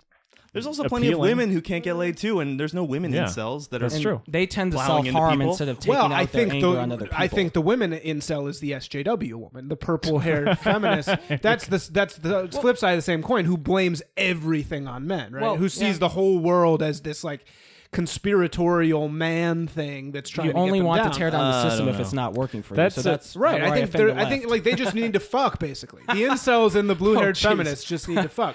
There's 0.56 0.66
also 0.66 0.84
plenty 0.84 1.12
of 1.12 1.18
women 1.18 1.50
who 1.50 1.60
can't 1.60 1.84
get 1.84 1.94
laid 1.96 2.16
too, 2.16 2.40
and 2.40 2.58
there's 2.58 2.72
no 2.72 2.82
women 2.82 3.12
Yeah. 3.12 3.24
incels 3.24 3.68
that 3.68 3.82
are. 3.82 3.88
That's 3.90 4.00
are 4.00 4.02
true. 4.02 4.22
They 4.26 4.46
tend 4.46 4.72
to 4.72 4.78
Plowing 4.78 4.88
self 4.88 5.06
into 5.06 5.18
harm 5.18 5.32
people? 5.38 5.48
instead 5.50 5.68
of 5.68 5.78
taking 5.78 5.90
well, 5.94 6.04
out 6.06 6.12
I 6.12 6.24
their 6.24 6.26
think 6.26 6.54
anger 6.54 6.66
the 6.72 6.78
on 6.80 6.92
other 6.92 7.04
people. 7.04 7.18
I 7.20 7.28
think 7.28 7.52
the 7.52 7.60
women 7.60 7.92
incel 7.92 8.48
is 8.48 8.60
the 8.60 8.70
SJW 8.72 9.34
woman, 9.34 9.68
the 9.68 9.76
purple 9.76 10.20
haired 10.20 10.58
feminist. 10.60 11.10
That's 11.42 11.66
the 11.66 11.86
that's 11.92 12.16
the 12.16 12.48
flip 12.48 12.78
side 12.78 12.92
of 12.92 12.98
the 12.98 13.02
same 13.02 13.22
coin. 13.22 13.44
Who 13.44 13.58
blames 13.58 14.02
everything 14.16 14.86
on 14.88 15.06
men, 15.06 15.32
right? 15.34 15.42
Well, 15.42 15.56
who 15.56 15.68
sees 15.68 15.82
yeah. 15.96 15.98
the 15.98 16.08
whole 16.08 16.38
world 16.38 16.82
as 16.82 17.02
this 17.02 17.22
like 17.22 17.44
conspiratorial 17.92 19.08
man 19.08 19.66
thing 19.66 20.10
that's 20.12 20.30
trying 20.30 20.46
you 20.48 20.52
to 20.52 20.56
get 20.56 20.60
only 20.62 20.78
them 20.78 20.86
want 20.86 21.02
down. 21.02 21.12
to 21.12 21.18
tear 21.18 21.30
down 21.30 21.50
the 21.50 21.56
Uh, 21.58 21.62
system 21.70 21.86
don't 21.86 21.94
if 21.94 22.00
it's 22.00 22.12
not 22.12 22.34
working 22.34 22.62
for 22.62 22.74
That's 22.74 22.96
you. 22.96 23.02
So 23.02 23.10
a- 23.10 23.12
that's 23.12 23.36
Right, 23.36 23.62
I 23.62 23.70
think 23.70 23.88
offend 23.88 24.08
they're, 24.08 24.18
I 24.18 24.28
think 24.28 24.48
like 24.48 24.64
they 24.64 24.74
just 24.74 24.94
need 24.94 25.12
to 25.12 25.20
fuck 25.20 25.58
basically. 25.58 26.02
The 26.08 26.22
incels 26.24 26.74
and 26.74 26.88
the 26.90 26.94
blue 26.94 27.14
haired 27.14 27.36
jeez. 27.36 27.42
feminists 27.48 27.84
just 27.84 28.08
need 28.08 28.22
to 28.22 28.28
fuck. 28.28 28.54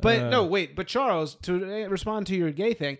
But 0.00 0.30
no, 0.30 0.44
wait. 0.44 0.76
But 0.76 0.86
Charles, 0.86 1.36
to 1.42 1.84
uh, 1.84 1.88
respond 1.88 2.26
to 2.28 2.36
your 2.36 2.50
gay 2.50 2.74
thing, 2.74 2.98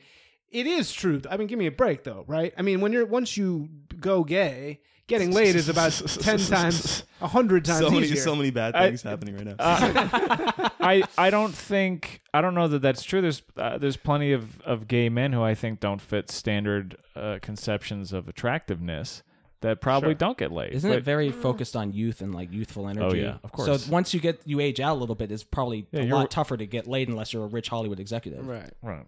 it 0.50 0.66
is 0.66 0.92
true. 0.92 1.20
I 1.30 1.36
mean, 1.36 1.46
give 1.48 1.58
me 1.58 1.66
a 1.66 1.72
break 1.72 2.04
though, 2.04 2.24
right? 2.26 2.54
I 2.56 2.62
mean, 2.62 2.80
when 2.80 2.92
you're 2.92 3.06
once 3.06 3.36
you 3.36 3.68
go 4.00 4.24
gay, 4.24 4.80
getting 5.06 5.30
laid 5.32 5.56
is 5.56 5.68
about 5.68 5.92
ten 6.20 6.38
times, 6.38 7.04
a 7.20 7.28
hundred 7.28 7.64
times 7.64 7.80
so 7.84 7.90
many 7.90 8.06
easier. 8.06 8.22
so 8.22 8.34
many 8.36 8.50
bad 8.50 8.74
I- 8.74 8.86
things 8.88 9.02
happening 9.02 9.36
right 9.36 9.46
now. 9.46 9.56
I 10.80 11.02
I 11.18 11.30
don't 11.30 11.54
think 11.54 12.20
I 12.32 12.40
don't 12.40 12.54
know 12.54 12.68
that 12.68 12.80
that's 12.82 13.02
true. 13.02 13.20
There's 13.20 13.42
uh, 13.56 13.78
there's 13.78 13.96
plenty 13.96 14.32
of 14.32 14.60
of 14.62 14.88
gay 14.88 15.08
men 15.08 15.32
who 15.32 15.42
I 15.42 15.54
think 15.54 15.80
don't 15.80 16.00
fit 16.00 16.30
standard 16.30 16.96
uh, 17.14 17.38
conceptions 17.42 18.12
of 18.12 18.28
attractiveness 18.28 19.22
that 19.66 19.80
probably 19.80 20.10
Sure. 20.10 20.14
don't 20.14 20.38
get 20.38 20.52
laid. 20.52 20.72
Isn't 20.72 20.90
But- 20.90 20.98
it 20.98 21.04
very 21.04 21.30
mm. 21.30 21.34
focused 21.42 21.76
on 21.76 21.92
youth 21.92 22.20
and 22.20 22.34
like 22.34 22.52
youthful 22.52 22.86
oh, 22.86 22.88
energy? 22.88 23.20
Oh 23.20 23.24
yeah, 23.24 23.38
of 23.42 23.52
course. 23.52 23.82
So 23.82 23.90
once 23.90 24.14
you 24.14 24.20
get 24.20 24.40
you 24.44 24.60
age 24.60 24.80
out 24.80 24.96
a 24.96 25.00
little 25.00 25.14
bit, 25.16 25.30
it's 25.32 25.44
probably 25.44 25.86
Yeah, 25.90 26.02
a 26.02 26.14
lot 26.14 26.30
tougher 26.30 26.56
to 26.56 26.66
get 26.66 26.86
laid 26.86 27.08
unless 27.08 27.32
you're 27.32 27.44
a 27.44 27.48
rich 27.48 27.68
Hollywood 27.68 28.00
executive. 28.00 28.46
right. 28.46 28.72
right? 28.82 29.06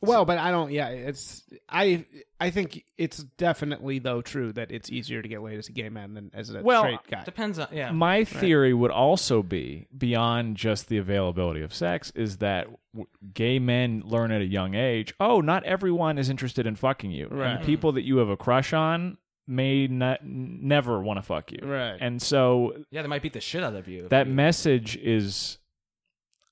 Well, 0.00 0.24
but 0.24 0.38
I 0.38 0.52
don't. 0.52 0.70
Yeah, 0.70 0.90
it's 0.90 1.42
I. 1.68 2.04
I 2.38 2.50
think 2.50 2.84
it's 2.96 3.18
definitely 3.18 3.98
though 3.98 4.22
true 4.22 4.52
that 4.52 4.70
it's 4.70 4.90
easier 4.92 5.20
to 5.22 5.28
get 5.28 5.42
laid 5.42 5.58
as 5.58 5.68
a 5.68 5.72
gay 5.72 5.88
man 5.88 6.14
than 6.14 6.30
as 6.32 6.54
a 6.54 6.62
Well, 6.62 6.82
straight 6.82 7.00
guy. 7.10 7.24
Depends 7.24 7.58
on 7.58 7.66
yeah. 7.72 7.90
My 7.90 8.22
theory 8.22 8.72
would 8.72 8.92
also 8.92 9.42
be 9.42 9.88
beyond 9.96 10.56
just 10.56 10.88
the 10.88 10.98
availability 10.98 11.62
of 11.62 11.74
sex 11.74 12.12
is 12.14 12.36
that 12.36 12.68
w- 12.94 13.08
gay 13.34 13.58
men 13.58 14.02
learn 14.04 14.30
at 14.30 14.40
a 14.40 14.46
young 14.46 14.76
age. 14.76 15.14
Oh, 15.18 15.40
not 15.40 15.64
everyone 15.64 16.16
is 16.16 16.30
interested 16.30 16.64
in 16.64 16.76
fucking 16.76 17.10
you. 17.10 17.26
Right. 17.28 17.56
And 17.56 17.64
people 17.66 17.90
that 17.92 18.02
you 18.02 18.18
have 18.18 18.28
a 18.28 18.36
crush 18.36 18.72
on 18.72 19.18
may 19.48 19.86
not 19.88 20.20
n- 20.22 20.60
never 20.62 21.00
want 21.00 21.16
to 21.18 21.22
fuck 21.22 21.50
you. 21.50 21.58
Right. 21.62 21.96
And 22.00 22.20
so 22.22 22.74
yeah, 22.90 23.02
they 23.02 23.08
might 23.08 23.22
beat 23.22 23.32
the 23.32 23.40
shit 23.40 23.64
out 23.64 23.74
of 23.74 23.88
you. 23.88 24.04
if 24.04 24.10
that 24.10 24.26
you- 24.28 24.34
message 24.34 24.96
is 24.96 25.58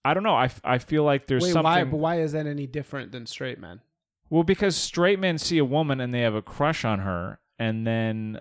I 0.05 0.15
don't 0.15 0.23
know. 0.23 0.35
I, 0.37 0.45
f- 0.45 0.61
I 0.65 0.79
feel 0.79 1.03
like 1.03 1.27
there's 1.27 1.43
Wait, 1.43 1.53
something 1.53 1.65
why? 1.65 1.85
But 1.85 1.97
why 1.97 2.21
is 2.21 2.33
that 2.33 2.47
any 2.47 2.67
different 2.67 3.11
than 3.13 3.27
straight 3.27 3.59
men? 3.59 3.81
Well, 4.31 4.45
because 4.45 4.77
straight 4.77 5.19
men 5.19 5.37
see 5.39 5.59
a 5.59 5.65
woman 5.65 6.01
and 6.01 6.15
they 6.15 6.21
have 6.21 6.35
a 6.35 6.43
crush 6.43 6.85
on 6.85 7.01
her, 7.01 7.39
and 7.59 7.85
then 7.87 8.41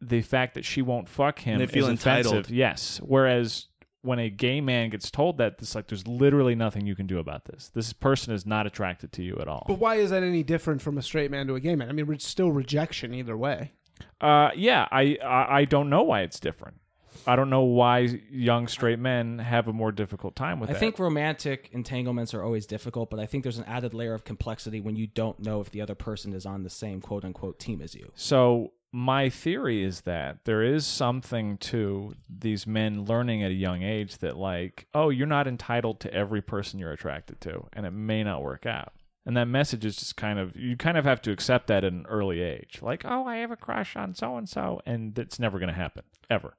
the 0.00 0.22
fact 0.22 0.54
that 0.54 0.64
she 0.64 0.80
won't 0.82 1.08
fuck 1.08 1.38
him 1.40 1.58
They 1.58 1.66
feel 1.66 1.84
is 1.88 2.00
offensive. 2.00 2.32
entitled. 2.32 2.50
Yes. 2.50 3.00
Whereas 3.02 3.66
when 4.02 4.18
a 4.18 4.28
gay 4.30 4.60
man 4.62 4.90
gets 4.90 5.10
told 5.10 5.38
that, 5.38 5.56
it's 5.60 5.74
like 5.74 5.86
there's 5.88 6.06
literally 6.06 6.54
nothing 6.54 6.86
you 6.86 6.94
can 6.94 7.06
do 7.06 7.18
about 7.18 7.44
this. 7.46 7.70
This 7.74 7.92
person 7.94 8.32
is 8.34 8.44
not 8.46 8.66
attracted 8.66 9.12
to 9.12 9.22
you 9.22 9.36
at 9.40 9.48
all. 9.48 9.64
But 9.68 9.78
why 9.78 9.94
is 9.96 10.08
that 10.10 10.22
any 10.22 10.42
different 10.42 10.80
from 10.82 10.96
a 10.98 11.02
straight 11.02 11.30
man 11.30 11.46
to 11.48 11.54
a 11.54 11.60
gay 11.60 11.74
man? 11.74 11.88
I 11.88 11.92
mean, 11.92 12.10
it's 12.12 12.26
still 12.26 12.50
rejection 12.50 13.14
either 13.14 13.36
way. 13.36 13.72
Uh, 14.20 14.50
yeah, 14.56 14.86
I, 14.90 15.18
I 15.22 15.58
I 15.60 15.64
don't 15.64 15.90
know 15.90 16.02
why 16.02 16.22
it's 16.22 16.40
different. 16.40 16.80
I 17.26 17.36
don't 17.36 17.48
know 17.48 17.62
why 17.62 18.20
young 18.30 18.68
straight 18.68 18.98
men 18.98 19.38
have 19.38 19.66
a 19.66 19.72
more 19.72 19.92
difficult 19.92 20.36
time 20.36 20.60
with 20.60 20.68
I 20.68 20.74
that. 20.74 20.78
think 20.78 20.98
romantic 20.98 21.70
entanglements 21.72 22.34
are 22.34 22.42
always 22.42 22.66
difficult, 22.66 23.08
but 23.08 23.18
I 23.18 23.26
think 23.26 23.44
there's 23.44 23.58
an 23.58 23.64
added 23.64 23.94
layer 23.94 24.12
of 24.12 24.24
complexity 24.24 24.80
when 24.80 24.96
you 24.96 25.06
don't 25.06 25.38
know 25.40 25.60
if 25.60 25.70
the 25.70 25.80
other 25.80 25.94
person 25.94 26.34
is 26.34 26.44
on 26.44 26.64
the 26.64 26.70
same 26.70 27.00
quote 27.00 27.24
unquote 27.24 27.58
team 27.58 27.80
as 27.80 27.94
you. 27.94 28.10
So 28.14 28.72
my 28.92 29.28
theory 29.28 29.82
is 29.82 30.02
that 30.02 30.44
there 30.44 30.62
is 30.62 30.86
something 30.86 31.56
to 31.58 32.14
these 32.28 32.66
men 32.66 33.04
learning 33.04 33.42
at 33.42 33.50
a 33.50 33.54
young 33.54 33.82
age 33.82 34.18
that 34.18 34.36
like, 34.36 34.86
oh, 34.94 35.08
you're 35.08 35.26
not 35.26 35.48
entitled 35.48 36.00
to 36.00 36.12
every 36.12 36.42
person 36.42 36.78
you're 36.78 36.92
attracted 36.92 37.40
to, 37.42 37.66
and 37.72 37.86
it 37.86 37.90
may 37.92 38.22
not 38.22 38.42
work 38.42 38.66
out. 38.66 38.92
And 39.26 39.36
that 39.36 39.46
message 39.46 39.84
is 39.84 39.96
just 39.96 40.16
kind 40.16 40.38
of 40.38 40.54
you 40.54 40.76
kind 40.76 40.98
of 40.98 41.04
have 41.04 41.22
to 41.22 41.32
accept 41.32 41.68
that 41.68 41.84
at 41.84 41.92
an 41.92 42.06
early 42.08 42.40
age. 42.42 42.80
Like, 42.82 43.04
oh, 43.04 43.24
I 43.26 43.36
have 43.36 43.50
a 43.50 43.56
crush 43.56 43.96
on 43.96 44.14
so 44.14 44.36
and 44.36 44.48
so, 44.48 44.80
and 44.84 45.18
it's 45.18 45.38
never 45.38 45.58
going 45.58 45.68
to 45.68 45.74
happen 45.74 46.04
ever. 46.28 46.56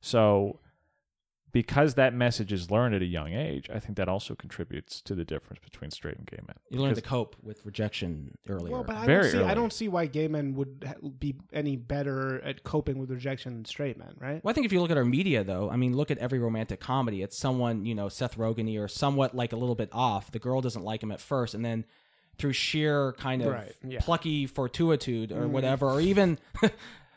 So 0.00 0.58
because 1.52 1.94
that 1.94 2.14
message 2.14 2.50
is 2.50 2.70
learned 2.70 2.94
at 2.94 3.02
a 3.02 3.06
young 3.06 3.34
age, 3.34 3.68
I 3.72 3.78
think 3.78 3.96
that 3.98 4.08
also 4.08 4.34
contributes 4.34 5.02
to 5.02 5.14
the 5.14 5.24
difference 5.24 5.60
between 5.62 5.90
straight 5.90 6.16
and 6.16 6.26
gay 6.26 6.38
men. 6.46 6.56
You 6.70 6.80
learn 6.80 6.94
to 6.94 7.02
cope 7.02 7.36
with 7.42 7.64
rejection 7.66 8.36
earlier. 8.48 8.72
Well, 8.72 8.84
but 8.84 8.96
I 8.96 9.04
Very 9.04 9.30
don't 9.30 9.32
see. 9.32 9.44
I 9.44 9.54
don't 9.54 9.72
see 9.72 9.88
why 9.88 10.06
gay 10.06 10.28
men 10.28 10.54
would 10.54 10.84
be 11.20 11.36
any 11.52 11.76
better 11.76 12.42
at 12.42 12.64
coping 12.64 12.98
with 12.98 13.10
rejection 13.10 13.52
than 13.52 13.64
straight 13.66 13.98
men, 13.98 14.14
right? 14.18 14.42
Well, 14.42 14.50
I 14.50 14.54
think 14.54 14.64
if 14.64 14.72
you 14.72 14.80
look 14.80 14.90
at 14.90 14.96
our 14.96 15.04
media, 15.04 15.44
though, 15.44 15.70
I 15.70 15.76
mean, 15.76 15.94
look 15.94 16.10
at 16.10 16.18
every 16.18 16.38
romantic 16.38 16.80
comedy. 16.80 17.22
It's 17.22 17.36
someone, 17.36 17.84
you 17.84 17.94
know, 17.94 18.08
Seth 18.08 18.38
Rogen 18.38 18.80
or 18.80 18.88
somewhat 18.88 19.34
like 19.34 19.52
a 19.52 19.56
little 19.56 19.74
bit 19.74 19.90
off. 19.92 20.30
The 20.30 20.38
girl 20.38 20.62
doesn't 20.62 20.82
like 20.84 21.02
him 21.02 21.12
at 21.12 21.20
first, 21.20 21.54
and 21.54 21.62
then 21.62 21.84
through 22.38 22.52
sheer 22.54 23.12
kind 23.18 23.42
of 23.42 23.52
Right, 23.52 23.74
yeah. 23.86 24.00
plucky 24.00 24.46
fortuitude 24.46 25.32
or 25.32 25.46
whatever, 25.46 25.88
or 25.88 26.00
even 26.00 26.38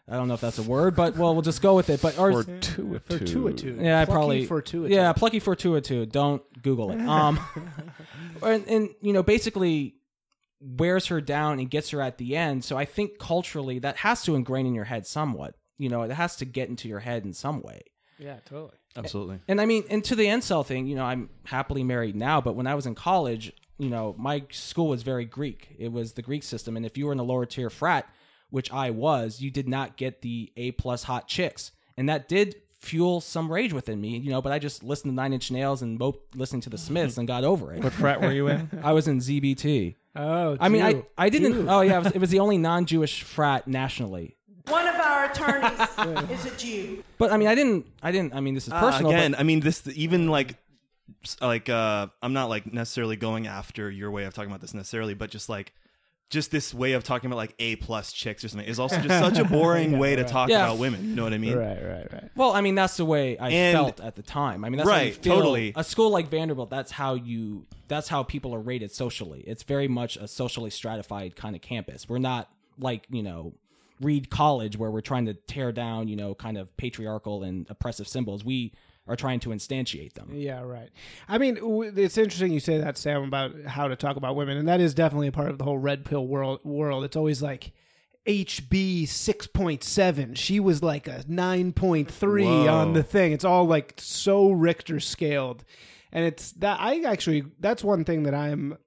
I 0.07 0.17
don't 0.17 0.27
know 0.27 0.35
if 0.35 0.41
that's 0.41 0.59
a 0.59 0.63
word, 0.63 0.95
but 0.95 1.15
well, 1.17 1.33
we'll 1.33 1.41
just 1.41 1.61
go 1.63 1.75
with 1.75 1.89
it. 1.89 1.99
But 2.01 2.19
or 2.19 2.43
Fortuitude. 2.43 3.01
Fortuitude. 3.07 3.81
yeah, 3.81 4.01
I 4.01 4.05
Plucky 4.05 4.15
probably 4.15 4.45
fortuitude. 4.45 4.91
Yeah, 4.91 5.13
plucky 5.13 5.39
fortuitude. 5.39 6.11
Don't 6.11 6.43
Google 6.61 6.91
it. 6.91 6.99
Um, 7.07 7.39
and, 8.43 8.67
and 8.67 8.89
you 9.01 9.13
know, 9.13 9.23
basically 9.23 9.95
wears 10.59 11.07
her 11.07 11.21
down 11.21 11.59
and 11.59 11.69
gets 11.69 11.89
her 11.89 12.01
at 12.01 12.17
the 12.17 12.35
end. 12.35 12.63
So 12.63 12.77
I 12.77 12.85
think 12.85 13.17
culturally 13.19 13.79
that 13.79 13.97
has 13.97 14.23
to 14.23 14.35
ingrain 14.35 14.65
in 14.65 14.73
your 14.75 14.85
head 14.85 15.07
somewhat. 15.07 15.55
You 15.77 15.89
know, 15.89 16.03
it 16.03 16.11
has 16.11 16.35
to 16.37 16.45
get 16.45 16.69
into 16.69 16.87
your 16.87 16.99
head 16.99 17.25
in 17.25 17.33
some 17.33 17.61
way. 17.61 17.81
yeah, 18.19 18.37
totally. 18.45 18.77
Absolutely. 18.97 19.39
And 19.49 19.59
I 19.59 19.65
mean, 19.65 19.83
and 19.89 20.03
to 20.05 20.15
the 20.15 20.25
incel 20.25 20.65
thing, 20.65 20.87
you 20.87 20.95
know, 20.95 21.03
I'm 21.03 21.29
happily 21.43 21.83
married 21.83 22.15
now, 22.15 22.39
but 22.39 22.55
when 22.55 22.65
I 22.65 22.73
was 22.75 22.85
in 22.85 22.95
college, 22.95 23.51
you 23.77 23.89
know, 23.89 24.15
my 24.17 24.43
school 24.51 24.87
was 24.87 25.03
very 25.03 25.25
Greek. 25.25 25.75
It 25.77 25.91
was 25.91 26.13
the 26.13 26.21
Greek 26.21 26.43
system, 26.43 26.75
and 26.77 26.85
if 26.85 26.97
you 26.97 27.05
were 27.07 27.11
in 27.13 27.19
a 27.19 27.23
lower 27.23 27.45
tier 27.45 27.69
frat, 27.69 28.07
which 28.49 28.71
I 28.71 28.91
was, 28.91 29.41
you 29.41 29.51
did 29.51 29.67
not 29.67 29.97
get 29.97 30.21
the 30.21 30.51
A 30.57 30.71
plus 30.71 31.03
hot 31.03 31.27
chicks, 31.27 31.71
and 31.97 32.07
that 32.09 32.27
did 32.29 32.55
fuel 32.79 33.19
some 33.19 33.51
rage 33.51 33.73
within 33.73 33.99
me, 33.99 34.17
you 34.17 34.29
know. 34.29 34.41
But 34.41 34.51
I 34.53 34.59
just 34.59 34.83
listened 34.83 35.11
to 35.11 35.15
Nine 35.15 35.33
Inch 35.33 35.49
Nails 35.51 35.81
and 35.81 35.97
moped 35.97 36.35
listening 36.35 36.61
to 36.61 36.69
the 36.69 36.77
Smiths 36.77 37.17
and 37.17 37.27
got 37.27 37.43
over 37.43 37.73
it. 37.73 37.83
What 37.83 37.93
frat 37.93 38.21
were 38.21 38.31
you 38.31 38.47
in? 38.47 38.69
I 38.83 38.93
was 38.93 39.07
in 39.07 39.19
ZBT. 39.19 39.95
Oh, 40.15 40.55
I 40.59 40.69
mean, 40.69 40.81
I 40.83 41.03
I 41.17 41.29
didn't. 41.29 41.67
Oh 41.67 41.81
yeah, 41.81 41.97
it 41.97 42.03
was, 42.03 42.11
it 42.15 42.19
was 42.19 42.29
the 42.29 42.39
only 42.39 42.57
non-Jewish 42.57 43.23
frat 43.23 43.67
nationally. 43.67 44.37
One 44.67 44.87
of 44.87 44.95
our 44.95 45.25
attorneys 45.25 46.29
is 46.31 46.45
a 46.45 46.55
Jew. 46.57 47.03
But 47.17 47.31
I 47.31 47.37
mean, 47.37 47.47
I 47.47 47.55
didn't. 47.55 47.85
I 48.01 48.11
didn't. 48.11 48.33
I 48.33 48.39
mean, 48.39 48.53
this 48.55 48.67
is 48.67 48.73
Uh, 48.73 48.79
personal. 48.79 49.11
but- 49.11 49.17
again, 49.17 49.35
I 49.37 49.43
mean, 49.43 49.59
this 49.59 49.85
even 49.95 50.27
like 50.29 50.51
s- 50.51 50.55
like 51.41 51.69
uh 51.69 52.07
I'm 52.21 52.33
not 52.33 52.49
like 52.49 52.71
necessarily 52.71 53.15
going 53.15 53.47
after 53.47 53.89
your 53.91 54.11
way 54.11 54.25
of 54.25 54.33
talking 54.33 54.49
about 54.49 54.61
this 54.61 54.73
necessarily, 54.73 55.13
but 55.13 55.29
just 55.29 55.49
like 55.49 55.73
just 56.31 56.49
this 56.49 56.73
way 56.73 56.93
of 56.93 57.03
talking 57.03 57.27
about 57.27 57.37
like 57.37 57.53
A 57.59 57.75
plus 57.75 58.11
chicks 58.11 58.43
or 58.43 58.47
something 58.47 58.67
is 58.67 58.79
also 58.79 58.97
just 58.97 59.07
such 59.09 59.37
a 59.37 59.45
boring 59.49 59.99
way 59.99 60.15
to 60.15 60.23
talk 60.23 60.49
Yeah. 60.49 60.65
about 60.65 60.79
women. 60.79 61.09
You 61.09 61.15
know 61.15 61.23
what 61.23 61.33
I 61.33 61.37
mean? 61.37 61.55
right, 61.55 61.77
right, 61.81 62.11
right. 62.11 62.29
Well, 62.35 62.51
I 62.51 62.61
mean, 62.61 62.73
that's 62.73 62.97
the 62.97 63.05
way 63.05 63.37
I 63.37 63.49
And- 63.51 63.75
felt 63.75 63.99
at 63.99 64.15
the 64.15 64.23
time. 64.23 64.65
I 64.65 64.69
mean, 64.69 64.77
that's 64.77 64.89
how 64.89 64.95
you 64.95 65.01
Right, 65.03 65.15
feel. 65.15 65.35
totally. 65.35 65.73
A 65.75 65.83
school 65.83 66.09
like 66.09 66.27
Vanderbilt, 66.29 66.71
that's 66.71 66.91
how 66.91 67.13
you. 67.13 67.67
That's 67.87 68.07
how 68.07 68.23
people 68.23 68.55
are 68.55 68.59
rated 68.59 68.91
socially. 68.91 69.41
It's 69.45 69.61
very 69.61 69.87
much 69.87 70.17
a 70.17 70.27
socially 70.27 70.71
stratified 70.71 71.35
kind 71.35 71.55
of 71.55 71.61
campus. 71.61 72.09
We're 72.09 72.17
not 72.17 72.49
like 72.79 73.05
you 73.11 73.21
know, 73.21 73.53
Reed 74.01 74.31
College 74.31 74.77
where 74.77 74.89
we're 74.89 75.01
trying 75.01 75.27
to 75.27 75.35
tear 75.35 75.71
down 75.71 76.07
you 76.07 76.15
know 76.15 76.33
kind 76.33 76.57
of 76.57 76.75
patriarchal 76.75 77.43
and 77.43 77.67
oppressive 77.69 78.07
symbols. 78.07 78.43
We 78.43 78.73
are 79.07 79.15
trying 79.15 79.39
to 79.41 79.49
instantiate 79.49 80.13
them. 80.13 80.29
Yeah, 80.33 80.61
right. 80.61 80.89
I 81.27 81.37
mean, 81.37 81.57
it's 81.95 82.17
interesting 82.17 82.51
you 82.51 82.59
say 82.59 82.79
that, 82.79 82.97
Sam, 82.97 83.23
about 83.23 83.65
how 83.65 83.87
to 83.87 83.95
talk 83.95 84.15
about 84.15 84.35
women, 84.35 84.57
and 84.57 84.67
that 84.67 84.81
is 84.81 84.93
definitely 84.93 85.27
a 85.27 85.31
part 85.31 85.49
of 85.49 85.57
the 85.57 85.63
whole 85.63 85.77
red 85.77 86.05
pill 86.05 86.25
world. 86.25 86.59
World. 86.63 87.03
It's 87.03 87.15
always 87.15 87.41
like 87.41 87.71
HB 88.27 89.07
six 89.07 89.45
point 89.47 89.83
seven. 89.83 90.33
She 90.33 90.59
was 90.59 90.81
like 90.81 91.07
a 91.07 91.23
nine 91.27 91.71
point 91.73 92.09
three 92.09 92.45
Whoa. 92.45 92.67
on 92.67 92.93
the 92.93 93.03
thing. 93.03 93.31
It's 93.31 93.45
all 93.45 93.65
like 93.65 93.93
so 93.97 94.51
Richter 94.51 94.99
scaled, 94.99 95.63
and 96.11 96.25
it's 96.25 96.51
that 96.53 96.79
I 96.79 97.01
actually 97.01 97.45
that's 97.59 97.83
one 97.83 98.03
thing 98.03 98.23
that 98.23 98.33
I'm 98.33 98.77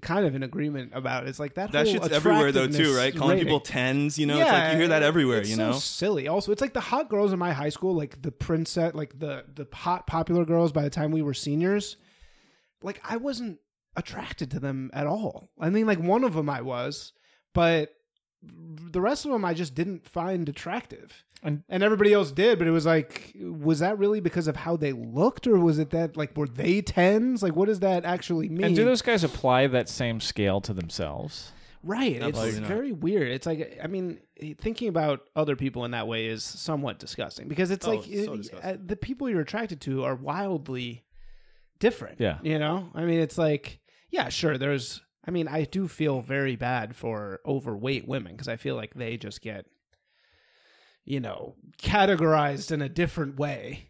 kind 0.00 0.26
of 0.26 0.34
in 0.34 0.42
agreement 0.42 0.92
about. 0.94 1.26
It's 1.26 1.40
like 1.40 1.54
that. 1.54 1.72
That 1.72 1.88
shit's 1.88 2.08
everywhere 2.08 2.52
though 2.52 2.68
too, 2.68 2.96
right? 2.96 3.14
Calling 3.14 3.34
rating. 3.34 3.46
people 3.46 3.60
tens, 3.60 4.18
you 4.18 4.26
know, 4.26 4.38
it's 4.38 4.50
like 4.50 4.72
you 4.72 4.78
hear 4.78 4.88
that 4.88 5.02
everywhere, 5.02 5.40
it's 5.40 5.50
you 5.50 5.56
so 5.56 5.70
know. 5.70 5.78
silly. 5.78 6.28
Also, 6.28 6.52
it's 6.52 6.60
like 6.60 6.72
the 6.72 6.80
hot 6.80 7.08
girls 7.08 7.32
in 7.32 7.38
my 7.38 7.52
high 7.52 7.68
school, 7.68 7.94
like 7.94 8.22
the 8.22 8.32
princess, 8.32 8.94
like 8.94 9.18
the 9.18 9.44
the 9.54 9.66
hot 9.72 10.06
popular 10.06 10.44
girls. 10.44 10.72
By 10.72 10.82
the 10.82 10.90
time 10.90 11.10
we 11.10 11.22
were 11.22 11.34
seniors, 11.34 11.96
like 12.82 13.00
I 13.08 13.16
wasn't 13.16 13.58
attracted 13.96 14.50
to 14.52 14.60
them 14.60 14.90
at 14.92 15.06
all. 15.06 15.50
I 15.58 15.70
mean, 15.70 15.86
like 15.86 15.98
one 15.98 16.24
of 16.24 16.34
them 16.34 16.48
I 16.48 16.62
was, 16.62 17.12
but 17.52 17.92
the 18.42 19.00
rest 19.00 19.24
of 19.24 19.30
them 19.32 19.44
I 19.44 19.54
just 19.54 19.74
didn't 19.74 20.06
find 20.06 20.48
attractive. 20.48 21.24
And- 21.42 21.62
And 21.68 21.82
everybody 21.82 22.12
else 22.12 22.30
did, 22.30 22.58
but 22.58 22.68
it 22.68 22.70
was 22.72 22.86
like, 22.86 23.34
was 23.40 23.80
that 23.80 23.98
really 23.98 24.20
because 24.20 24.46
of 24.48 24.56
how 24.56 24.76
they 24.76 24.92
looked, 24.92 25.46
or 25.46 25.58
was 25.58 25.78
it 25.78 25.90
that 25.90 26.16
like 26.16 26.36
were 26.36 26.46
they 26.46 26.82
tens? 26.82 27.42
Like, 27.42 27.56
what 27.56 27.66
does 27.66 27.80
that 27.80 28.04
actually 28.04 28.48
mean? 28.48 28.64
And 28.64 28.76
do 28.76 28.84
those 28.84 29.02
guys 29.02 29.24
apply 29.24 29.66
that 29.68 29.88
same 29.88 30.20
scale 30.20 30.60
to 30.60 30.72
themselves? 30.72 31.52
Right. 31.84 32.12
It's 32.14 32.24
Absolutely 32.26 32.60
not. 32.60 32.68
very 32.68 32.92
weird. 32.92 33.28
It's 33.28 33.44
like 33.46 33.76
I 33.82 33.88
mean, 33.88 34.20
thinking 34.60 34.86
about 34.86 35.28
other 35.34 35.56
people 35.56 35.84
in 35.84 35.90
that 35.92 36.06
way 36.06 36.26
is 36.26 36.44
somewhat 36.44 37.00
disgusting 37.00 37.48
because 37.48 37.72
it's 37.72 37.86
Oh, 37.88 37.90
like 37.96 38.04
so 38.04 38.34
it- 38.34 38.54
uh, 38.62 38.76
the 38.84 38.94
people 38.94 39.28
you're 39.28 39.40
attracted 39.40 39.80
to 39.82 40.04
are 40.04 40.14
wildly 40.14 41.02
different. 41.80 42.20
Yeah. 42.20 42.38
You 42.44 42.60
know? 42.60 42.88
I 42.94 43.04
mean, 43.04 43.18
it's 43.18 43.36
like 43.38 43.80
yeah, 44.10 44.28
sure, 44.28 44.58
there's 44.58 45.00
I 45.24 45.30
mean, 45.30 45.48
I 45.48 45.64
do 45.64 45.86
feel 45.88 46.20
very 46.20 46.56
bad 46.56 46.96
for 46.96 47.40
overweight 47.46 48.08
women 48.08 48.32
because 48.32 48.48
I 48.48 48.56
feel 48.56 48.74
like 48.76 48.94
they 48.94 49.16
just 49.16 49.40
get 49.40 49.66
you 51.04 51.18
know, 51.20 51.56
categorized 51.78 52.70
in 52.70 52.80
a 52.80 52.88
different 52.88 53.36
way, 53.36 53.88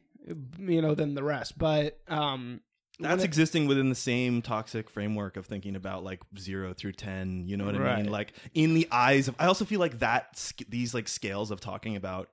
you 0.58 0.80
know, 0.80 0.94
than 0.94 1.14
the 1.14 1.22
rest. 1.22 1.58
But 1.58 1.98
um 2.08 2.60
That's 2.98 3.22
it- 3.22 3.26
existing 3.26 3.66
within 3.66 3.88
the 3.90 3.94
same 3.94 4.40
toxic 4.42 4.88
framework 4.88 5.36
of 5.36 5.46
thinking 5.46 5.76
about 5.76 6.04
like 6.04 6.20
zero 6.38 6.72
through 6.72 6.92
ten. 6.92 7.44
You 7.46 7.56
know 7.56 7.66
what 7.66 7.74
I 7.74 7.96
mean? 8.02 8.10
Like 8.10 8.32
in 8.54 8.74
the 8.74 8.88
eyes 8.90 9.28
of, 9.28 9.34
I 9.38 9.46
also 9.46 9.64
feel 9.64 9.80
like 9.80 9.98
that 9.98 10.52
these 10.68 10.94
like 10.94 11.06
scales 11.08 11.50
of 11.50 11.60
talking 11.60 11.96
about 11.96 12.30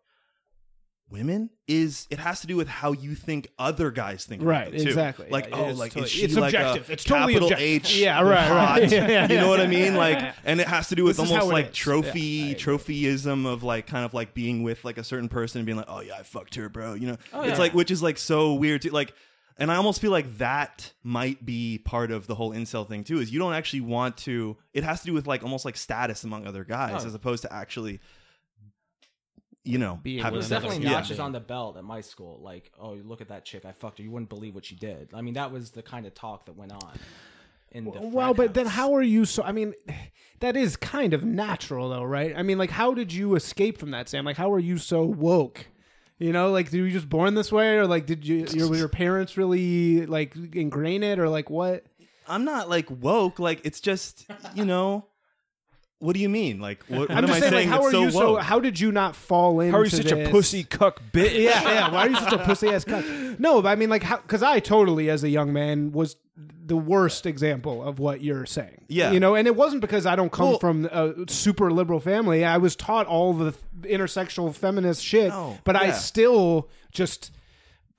women 1.12 1.50
is 1.68 2.08
it 2.10 2.20
has 2.20 2.42
to 2.42 2.48
do 2.48 2.56
with 2.56 2.68
how 2.68 2.92
you 2.92 3.16
think 3.16 3.48
other 3.58 3.90
guys 3.92 4.26
think. 4.26 4.44
Right, 4.44 4.72
too. 4.72 4.78
exactly. 4.88 5.28
Like 5.30 5.50
Yeah, 5.50 5.58
oh, 5.58 5.72
like 5.74 5.92
totally- 5.92 6.06
is 6.06 6.12
she 6.12 6.24
it's 6.24 6.36
like 6.36 6.54
a 6.54 6.58
objective. 6.58 6.90
It's 6.92 7.04
totally 7.04 7.34
capital 7.34 7.48
objective. 7.52 7.68
H? 7.92 7.98
Yeah, 7.98 8.22
right, 8.22 8.48
hot? 8.48 8.80
right. 8.82 8.92
Yeah, 8.92 9.08
yeah, 9.10 9.28
you 9.30 9.38
know 9.38 9.50
what 9.50 9.60
I 9.60 9.68
mean? 9.68 9.96
Like, 9.96 10.36
and 10.46 10.62
it 10.62 10.68
has 10.68 10.90
to 10.90 10.96
do 10.96 11.04
with 11.04 11.18
This 11.18 11.30
almost 11.32 11.52
like 11.52 11.74
trophy, 11.74 12.54
trophyism 12.56 13.46
of 13.46 13.64
like 13.64 13.88
kind 13.88 14.06
of 14.06 14.14
like 14.14 14.34
being 14.34 14.64
with 14.64 14.84
like 14.86 14.98
a 14.98 15.04
certain 15.04 15.30
person 15.30 15.60
and 15.60 15.66
being 15.66 15.78
like, 15.78 15.88
oh 15.90 16.02
yeah, 16.02 16.16
I 16.20 16.24
fucked 16.24 16.56
her, 16.56 16.70
bro. 16.70 16.94
You 16.94 17.08
know, 17.08 17.18
Oh, 17.34 17.42
it's 17.42 17.60
like 17.60 17.74
which 17.74 17.92
is 17.92 18.02
like 18.04 18.18
so 18.18 18.54
weird. 18.54 18.82
To, 18.84 18.92
like, 18.92 19.14
and 19.58 19.72
I 19.72 19.76
almost 19.76 20.00
feel 20.02 20.12
like 20.12 20.38
that 20.38 20.94
might 21.04 21.46
be 21.46 21.80
part 21.80 22.12
of 22.12 22.28
the 22.28 22.36
whole 22.36 22.52
incel 22.52 22.88
thing 22.88 23.04
too. 23.04 23.20
Is 23.20 23.32
you 23.32 23.40
don't 23.40 23.54
actually 23.54 23.82
want 23.82 24.18
to. 24.18 24.58
It 24.74 24.84
has 24.84 25.02
to 25.02 25.06
do 25.08 25.14
with 25.14 25.28
like 25.28 25.44
almost 25.44 25.66
like 25.66 25.76
status 25.78 26.24
among 26.24 26.48
other 26.48 26.64
guys 26.64 27.04
Oh. 27.04 27.08
as 27.08 27.14
opposed 27.14 27.42
to 27.44 27.54
actually, 27.54 28.00
you 29.70 29.78
know, 29.78 30.00
Being 30.02 30.24
having 30.24 30.38
with 30.38 30.50
There's 30.50 30.52
another 30.52 30.68
definitely 30.68 30.86
human 30.86 31.00
notches 31.00 31.18
being. 31.18 31.22
on 31.22 31.32
the 31.32 31.40
belt 31.40 31.78
at 31.78 31.84
my 31.84 32.02
school. 32.02 32.40
Like, 32.42 32.72
oh, 32.80 32.96
you 32.96 33.04
look 33.04 33.22
at 33.22 33.30
that 33.30 33.46
chick, 33.46 33.66
I 33.66 33.72
fucked 33.72 34.00
her. 34.00 34.04
You 34.04 34.12
wouldn't 34.12 34.30
believe 34.30 34.56
what 34.56 34.66
she 34.66 34.76
did. 34.76 35.10
I 35.14 35.22
mean, 35.22 35.36
that 35.36 35.52
was 35.52 35.72
the 35.72 35.84
kind 35.84 36.06
of 36.06 36.14
talk 36.14 36.46
that 36.46 36.56
went 36.56 36.72
on. 36.72 37.00
In 37.72 37.86
the 37.86 37.92
well, 37.92 38.34
frat 38.34 38.36
but 38.36 38.54
then 38.56 38.66
how 38.66 38.96
are 38.96 39.02
you 39.04 39.26
so? 39.26 39.44
I 39.44 39.52
mean, 39.52 39.76
that 40.40 40.58
is 40.58 40.76
kind 40.76 41.14
of 41.14 41.24
natural, 41.24 41.90
though, 41.90 42.04
right? 42.04 42.34
I 42.36 42.42
mean, 42.42 42.58
like, 42.58 42.72
how 42.72 42.94
did 42.94 43.14
you 43.14 43.36
escape 43.36 43.78
from 43.78 43.92
that, 43.92 44.10
Sam? 44.10 44.26
Like, 44.26 44.38
how 44.38 44.52
are 44.52 44.60
you 44.60 44.78
so 44.78 45.04
woke? 45.04 45.68
You 46.18 46.34
know, 46.34 46.52
like, 46.52 46.72
were 46.72 46.80
you 46.80 46.92
just 46.92 47.08
born 47.08 47.36
this 47.36 47.52
way, 47.52 47.78
or 47.78 47.88
like, 47.88 48.06
did 48.06 48.26
you 48.28 48.46
your 48.52 48.76
your 48.76 48.90
parents 48.90 49.38
really 49.38 50.06
like 50.06 50.36
ingrain 50.36 51.04
it, 51.04 51.20
or 51.20 51.30
like 51.30 51.50
what? 51.50 51.86
I'm 52.28 52.44
not 52.44 52.70
like 52.70 52.88
woke. 52.90 53.40
Like 53.40 53.62
it's 53.64 53.80
just 53.80 54.26
you 54.56 54.66
know. 54.66 55.06
What 56.00 56.14
do 56.16 56.22
you 56.22 56.30
mean? 56.30 56.60
Like 56.60 56.84
what, 56.88 57.00
what 57.10 57.12
I'm 57.12 57.18
am 57.26 57.28
just 57.28 57.38
I 57.38 57.40
saying, 57.42 57.52
saying? 57.52 57.70
like, 57.70 57.80
how 57.80 57.86
are 57.86 57.92
so 57.92 58.02
you 58.04 58.12
so? 58.12 58.34
woke? 58.34 58.42
How 58.42 58.60
did 58.60 58.80
you 58.80 58.92
not 58.92 59.16
fall 59.16 59.60
into? 59.60 59.72
How 59.74 59.80
are 59.80 59.84
you 59.84 59.90
such 59.90 60.06
this? 60.06 60.28
a 60.28 60.32
pussy 60.32 60.64
cuck 60.64 61.02
bitch? 61.12 61.44
yeah, 61.44 61.62
yeah. 61.64 61.92
Why 61.92 62.08
are 62.08 62.10
you 62.10 62.16
such 62.16 62.34
a 62.34 62.38
pussy 62.40 62.70
ass 62.70 62.86
cunt? 62.86 63.40
No, 63.40 63.62
but 63.62 63.70
I 63.70 63.76
mean, 63.76 63.90
like, 63.90 64.04
how? 64.04 64.18
Because 64.18 64.42
I 64.44 64.60
totally, 64.60 65.10
as 65.10 65.24
a 65.24 65.30
young 65.30 65.52
man, 65.54 65.92
was 65.92 66.16
the 66.66 66.78
worst 66.78 67.26
example 67.26 67.84
of 67.84 67.98
what 68.00 68.22
you're 68.22 68.46
saying. 68.46 68.86
Yeah. 68.88 69.12
you 69.12 69.20
know, 69.20 69.34
and 69.36 69.48
it 69.48 69.56
wasn't 69.56 69.82
because 69.82 70.06
I 70.06 70.16
don't 70.16 70.32
come 70.32 70.50
Well- 70.52 70.60
from 70.60 70.86
a 70.86 71.14
super 71.28 71.72
liberal 71.72 72.00
family. 72.00 72.46
I 72.46 72.58
was 72.58 72.76
taught 72.76 73.08
all 73.08 73.34
the 73.34 73.54
intersectional 73.82 74.54
feminist 74.56 75.04
shit, 75.04 75.30
No, 75.30 75.58
but 75.64 75.76
I 75.76 75.92
still 75.92 76.70
just 76.92 77.32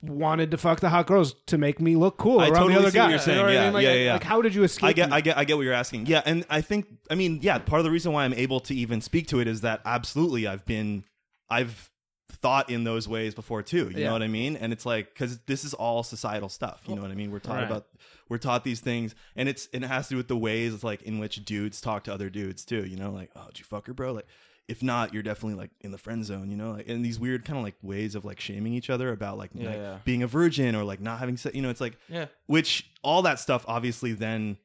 wanted 0.01 0.51
to 0.51 0.57
fuck 0.57 0.79
the 0.79 0.89
hot 0.89 1.05
girls 1.07 1.35
to 1.47 1.57
make 1.57 1.79
me 1.79 1.95
look 1.95 2.17
cool 2.17 2.39
I 2.39 2.45
around 2.49 2.53
totally 2.69 2.73
the 2.73 2.79
other 2.79 2.91
see 2.91 2.99
what 2.99 3.09
you're 3.09 3.19
saying. 3.19 3.37
You 3.37 3.43
know 3.43 3.47
what 3.47 3.51
I 3.51 3.53
Yeah, 3.55 3.63
mean? 3.65 3.73
Like, 3.73 3.83
yeah, 3.83 3.93
yeah. 3.93 4.13
Like, 4.13 4.23
how 4.23 4.41
did 4.41 4.55
you 4.55 4.63
escape? 4.63 4.87
I 4.89 4.93
get, 4.93 5.13
I 5.13 5.21
get, 5.21 5.37
I 5.37 5.43
get 5.45 5.57
what 5.57 5.63
you're 5.63 5.73
asking. 5.73 6.05
Yeah, 6.07 6.21
and 6.25 6.45
I 6.49 6.61
think, 6.61 6.87
I 7.09 7.15
mean, 7.15 7.39
yeah, 7.41 7.57
part 7.59 7.79
of 7.79 7.83
the 7.85 7.91
reason 7.91 8.11
why 8.11 8.25
I'm 8.25 8.33
able 8.33 8.59
to 8.61 8.73
even 8.75 9.01
speak 9.01 9.27
to 9.27 9.39
it 9.39 9.47
is 9.47 9.61
that 9.61 9.81
absolutely 9.85 10.47
I've 10.47 10.65
been, 10.65 11.03
I've 11.49 11.91
thought 12.31 12.69
in 12.69 12.83
those 12.85 13.07
ways 13.07 13.35
before 13.35 13.61
too. 13.61 13.89
You 13.89 13.99
Yeah. 13.99 14.05
know 14.07 14.13
what 14.13 14.23
I 14.23 14.27
mean? 14.27 14.55
And 14.55 14.71
it's 14.73 14.85
like 14.85 15.13
because 15.13 15.37
this 15.47 15.63
is 15.63 15.73
all 15.73 16.01
societal 16.01 16.49
stuff. 16.49 16.81
You 16.87 16.95
know 16.95 17.01
what 17.01 17.11
I 17.11 17.15
mean? 17.15 17.29
We're 17.29 17.39
taught 17.39 17.57
Right. 17.57 17.65
about, 17.65 17.87
we're 18.29 18.37
taught 18.37 18.63
these 18.63 18.79
things, 18.79 19.13
and 19.35 19.49
it's 19.49 19.67
and 19.73 19.83
it 19.83 19.87
has 19.87 20.07
to 20.07 20.13
do 20.13 20.17
with 20.17 20.29
the 20.29 20.37
ways 20.37 20.83
like 20.83 21.01
in 21.03 21.19
which 21.19 21.43
dudes 21.43 21.81
talk 21.81 22.05
to 22.05 22.13
other 22.13 22.29
dudes 22.29 22.63
too. 22.65 22.85
You 22.85 22.95
know, 22.95 23.11
like 23.11 23.29
oh, 23.35 23.47
did 23.47 23.59
you 23.59 23.65
fuck 23.65 23.85
her, 23.87 23.93
bro? 23.93 24.13
Like. 24.13 24.27
If 24.71 24.81
not, 24.81 25.13
you're 25.13 25.23
definitely 25.23 25.55
like 25.55 25.71
in 25.81 25.91
the 25.91 25.97
friend 25.97 26.23
zone, 26.23 26.49
you 26.49 26.55
know, 26.55 26.71
like 26.71 26.87
in 26.87 27.01
these 27.01 27.19
weird 27.19 27.43
kind 27.45 27.57
of 27.57 27.63
like 27.63 27.75
ways 27.81 28.15
of 28.15 28.23
like 28.23 28.39
shaming 28.39 28.73
each 28.73 28.89
other 28.89 29.11
about 29.11 29.37
like, 29.37 29.51
like, 29.53 29.75
yeah. 29.75 29.97
being 30.05 30.23
a 30.23 30.27
virgin 30.27 30.75
or 30.75 30.83
like 30.85 31.01
not 31.01 31.19
having 31.19 31.35
sex. 31.37 31.53
You 31.55 31.61
know, 31.61 31.69
it's 31.69 31.81
like 31.81 31.97
Yeah. 32.07 32.27
which 32.47 32.89
all 33.03 33.21
that 33.23 33.39
stuff 33.39 33.65
obviously 33.67 34.13
then 34.13 34.57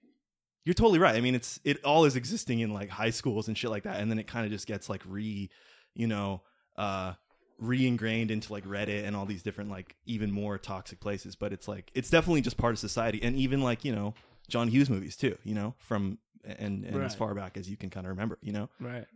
you're 0.64 0.74
totally 0.74 0.98
right. 1.00 1.16
I 1.16 1.20
mean, 1.20 1.34
it's 1.34 1.58
it 1.64 1.84
all 1.84 2.04
is 2.04 2.14
existing 2.16 2.60
in 2.60 2.72
like 2.72 2.88
high 2.88 3.10
schools 3.10 3.48
and 3.48 3.56
shit 3.58 3.70
like 3.70 3.84
that, 3.84 4.00
and 4.00 4.10
then 4.10 4.18
it 4.18 4.26
kind 4.28 4.44
of 4.46 4.52
just 4.52 4.66
gets 4.66 4.88
like 4.88 5.02
re, 5.06 5.48
you 5.94 6.06
know, 6.08 6.42
uh, 6.76 7.12
re-ingrained 7.58 8.30
into 8.30 8.52
like 8.52 8.64
Reddit 8.64 9.04
and 9.04 9.16
all 9.16 9.26
these 9.26 9.42
different 9.42 9.70
like 9.70 9.96
even 10.06 10.30
more 10.30 10.58
toxic 10.58 11.00
places. 11.00 11.36
But 11.36 11.52
it's 11.52 11.68
like 11.68 11.90
it's 11.94 12.10
definitely 12.10 12.40
just 12.42 12.56
part 12.56 12.72
of 12.74 12.78
society, 12.78 13.20
and 13.22 13.36
even 13.36 13.60
like 13.60 13.84
you 13.84 13.94
know 13.94 14.14
John 14.48 14.68
Hughes 14.68 14.90
movies 14.90 15.16
too. 15.16 15.36
You 15.44 15.54
know, 15.54 15.74
from 15.78 16.18
and 16.44 16.84
and 16.84 16.96
Right. 16.96 17.04
as 17.04 17.14
far 17.14 17.34
back 17.34 17.56
as 17.56 17.68
you 17.70 17.76
can 17.76 17.90
kind 17.90 18.06
of 18.06 18.10
remember. 18.10 18.38
You 18.42 18.52
know, 18.52 18.68
Right. 18.80 19.06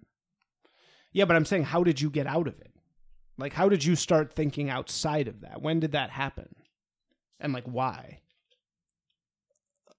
Yeah, 1.12 1.24
but 1.24 1.36
I'm 1.36 1.44
saying, 1.44 1.64
how 1.64 1.82
did 1.82 2.00
you 2.00 2.10
get 2.10 2.26
out 2.26 2.46
of 2.46 2.60
it? 2.60 2.72
Like, 3.38 3.52
how 3.52 3.68
did 3.68 3.84
you 3.84 3.96
start 3.96 4.32
thinking 4.32 4.68
outside 4.70 5.26
of 5.28 5.40
that? 5.40 5.62
When 5.62 5.80
did 5.80 5.92
that 5.92 6.10
happen? 6.10 6.54
And 7.40 7.52
like, 7.52 7.64
why? 7.64 8.20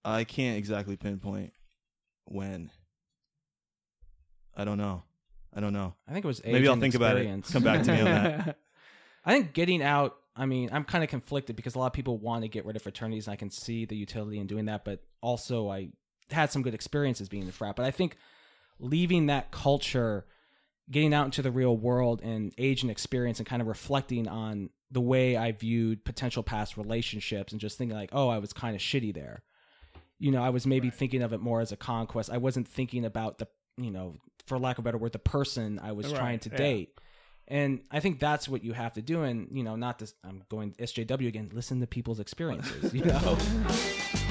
I 0.06 0.24
can't 0.24 0.58
exactly 0.58 0.96
pinpoint 0.96 1.53
when. 2.25 2.70
I 4.56 4.63
don't 4.63 4.77
know. 4.77 5.03
I 5.53 5.60
don't 5.60 5.74
know. 5.74 5.96
I 6.08 6.13
think 6.13 6.25
it 6.25 6.27
was 6.27 6.41
age 6.44 6.53
Maybe 6.53 6.68
I'll 6.68 6.74
and 6.74 6.82
think 6.82 6.96
about 6.96 7.18
it. 7.18 7.22
experience. 7.22 7.51
Come 7.51 7.63
back 7.63 7.84
to 7.84 7.91
me 7.91 8.00
on 8.00 8.06
that. 8.06 8.58
I 9.25 9.34
think 9.34 9.53
getting 9.53 9.82
out. 9.82 10.15
I 10.36 10.46
mean, 10.46 10.70
I'm 10.72 10.86
kind 10.86 11.03
of 11.03 11.10
conflicted 11.10 11.58
because 11.58 11.75
a 11.75 11.80
lot 11.80 11.88
of 11.88 11.94
people 11.94 12.18
want 12.18 12.44
to 12.44 12.48
get 12.48 12.65
rid 12.65 12.75
of 12.75 12.82
fraternities, 12.82 13.27
and 13.27 13.34
I 13.34 13.36
can 13.36 13.51
see 13.51 13.86
the 13.86 13.96
utility 13.98 14.39
in 14.39 14.48
doing 14.48 14.65
that. 14.65 14.86
But 14.86 15.03
also, 15.22 15.70
I 15.70 15.89
had 16.32 16.51
some 16.51 16.62
good 16.62 16.74
experiences 16.74 17.27
being 17.27 17.41
in 17.41 17.48
the 17.48 17.53
frat. 17.53 17.75
But 17.75 17.86
I 17.86 17.91
think 17.91 18.15
leaving 18.80 19.25
that 19.25 19.51
culture, 19.51 20.25
getting 20.91 21.13
out 21.13 21.25
into 21.25 21.41
the 21.41 21.51
real 21.51 21.75
world, 21.75 22.21
and 22.21 22.53
age 22.57 22.81
and 22.81 22.91
experience, 22.91 23.39
and 23.39 23.48
kind 23.48 23.62
of 23.62 23.67
reflecting 23.67 24.27
on 24.27 24.69
the 24.91 25.01
way 25.01 25.38
I 25.38 25.53
viewed 25.53 26.03
potential 26.03 26.43
past 26.43 26.75
relationships, 26.77 27.53
and 27.53 27.62
just 27.62 27.77
thinking 27.77 27.98
like, 27.98 28.10
oh, 28.12 28.27
I 28.27 28.39
was 28.39 28.51
kind 28.53 28.75
of 28.75 28.81
shitty 28.81 29.13
there. 29.13 29.43
You 30.19 30.31
know, 30.31 30.43
I 30.43 30.50
was 30.50 30.67
maybe 30.67 30.89
thinking 30.89 31.24
of 31.24 31.33
it 31.33 31.39
more 31.39 31.62
as 31.62 31.71
a 31.71 31.77
conquest. 31.77 32.29
I 32.29 32.38
wasn't 32.38 32.67
thinking 32.67 33.05
about 33.05 33.38
the, 33.39 33.48
you 33.77 33.89
know, 33.89 34.17
for 34.45 34.60
lack 34.60 34.77
of 34.77 34.83
a 34.83 34.86
better 34.86 34.98
word, 34.98 35.13
the 35.13 35.19
person 35.19 35.79
I 35.81 35.93
was 35.93 36.07
Right, 36.07 36.15
trying 36.15 36.39
to 36.39 36.50
yeah. 36.50 36.57
date. 36.57 37.00
And 37.48 37.81
I 37.89 38.00
think 38.01 38.19
that's 38.19 38.48
what 38.48 38.63
you 38.63 38.74
have 38.74 38.93
to 38.93 39.01
do. 39.01 39.24
And, 39.24 39.48
you 39.51 39.63
know, 39.63 39.75
not 39.75 40.00
this, 40.00 40.13
I'm 40.24 40.43
going 40.50 40.74
SJW 40.74 41.27
again, 41.27 41.50
listen 41.53 41.79
to 41.79 41.88
people's 41.88 42.19
experiences, 42.19 42.93
you 42.93 43.03
know? 43.03 43.38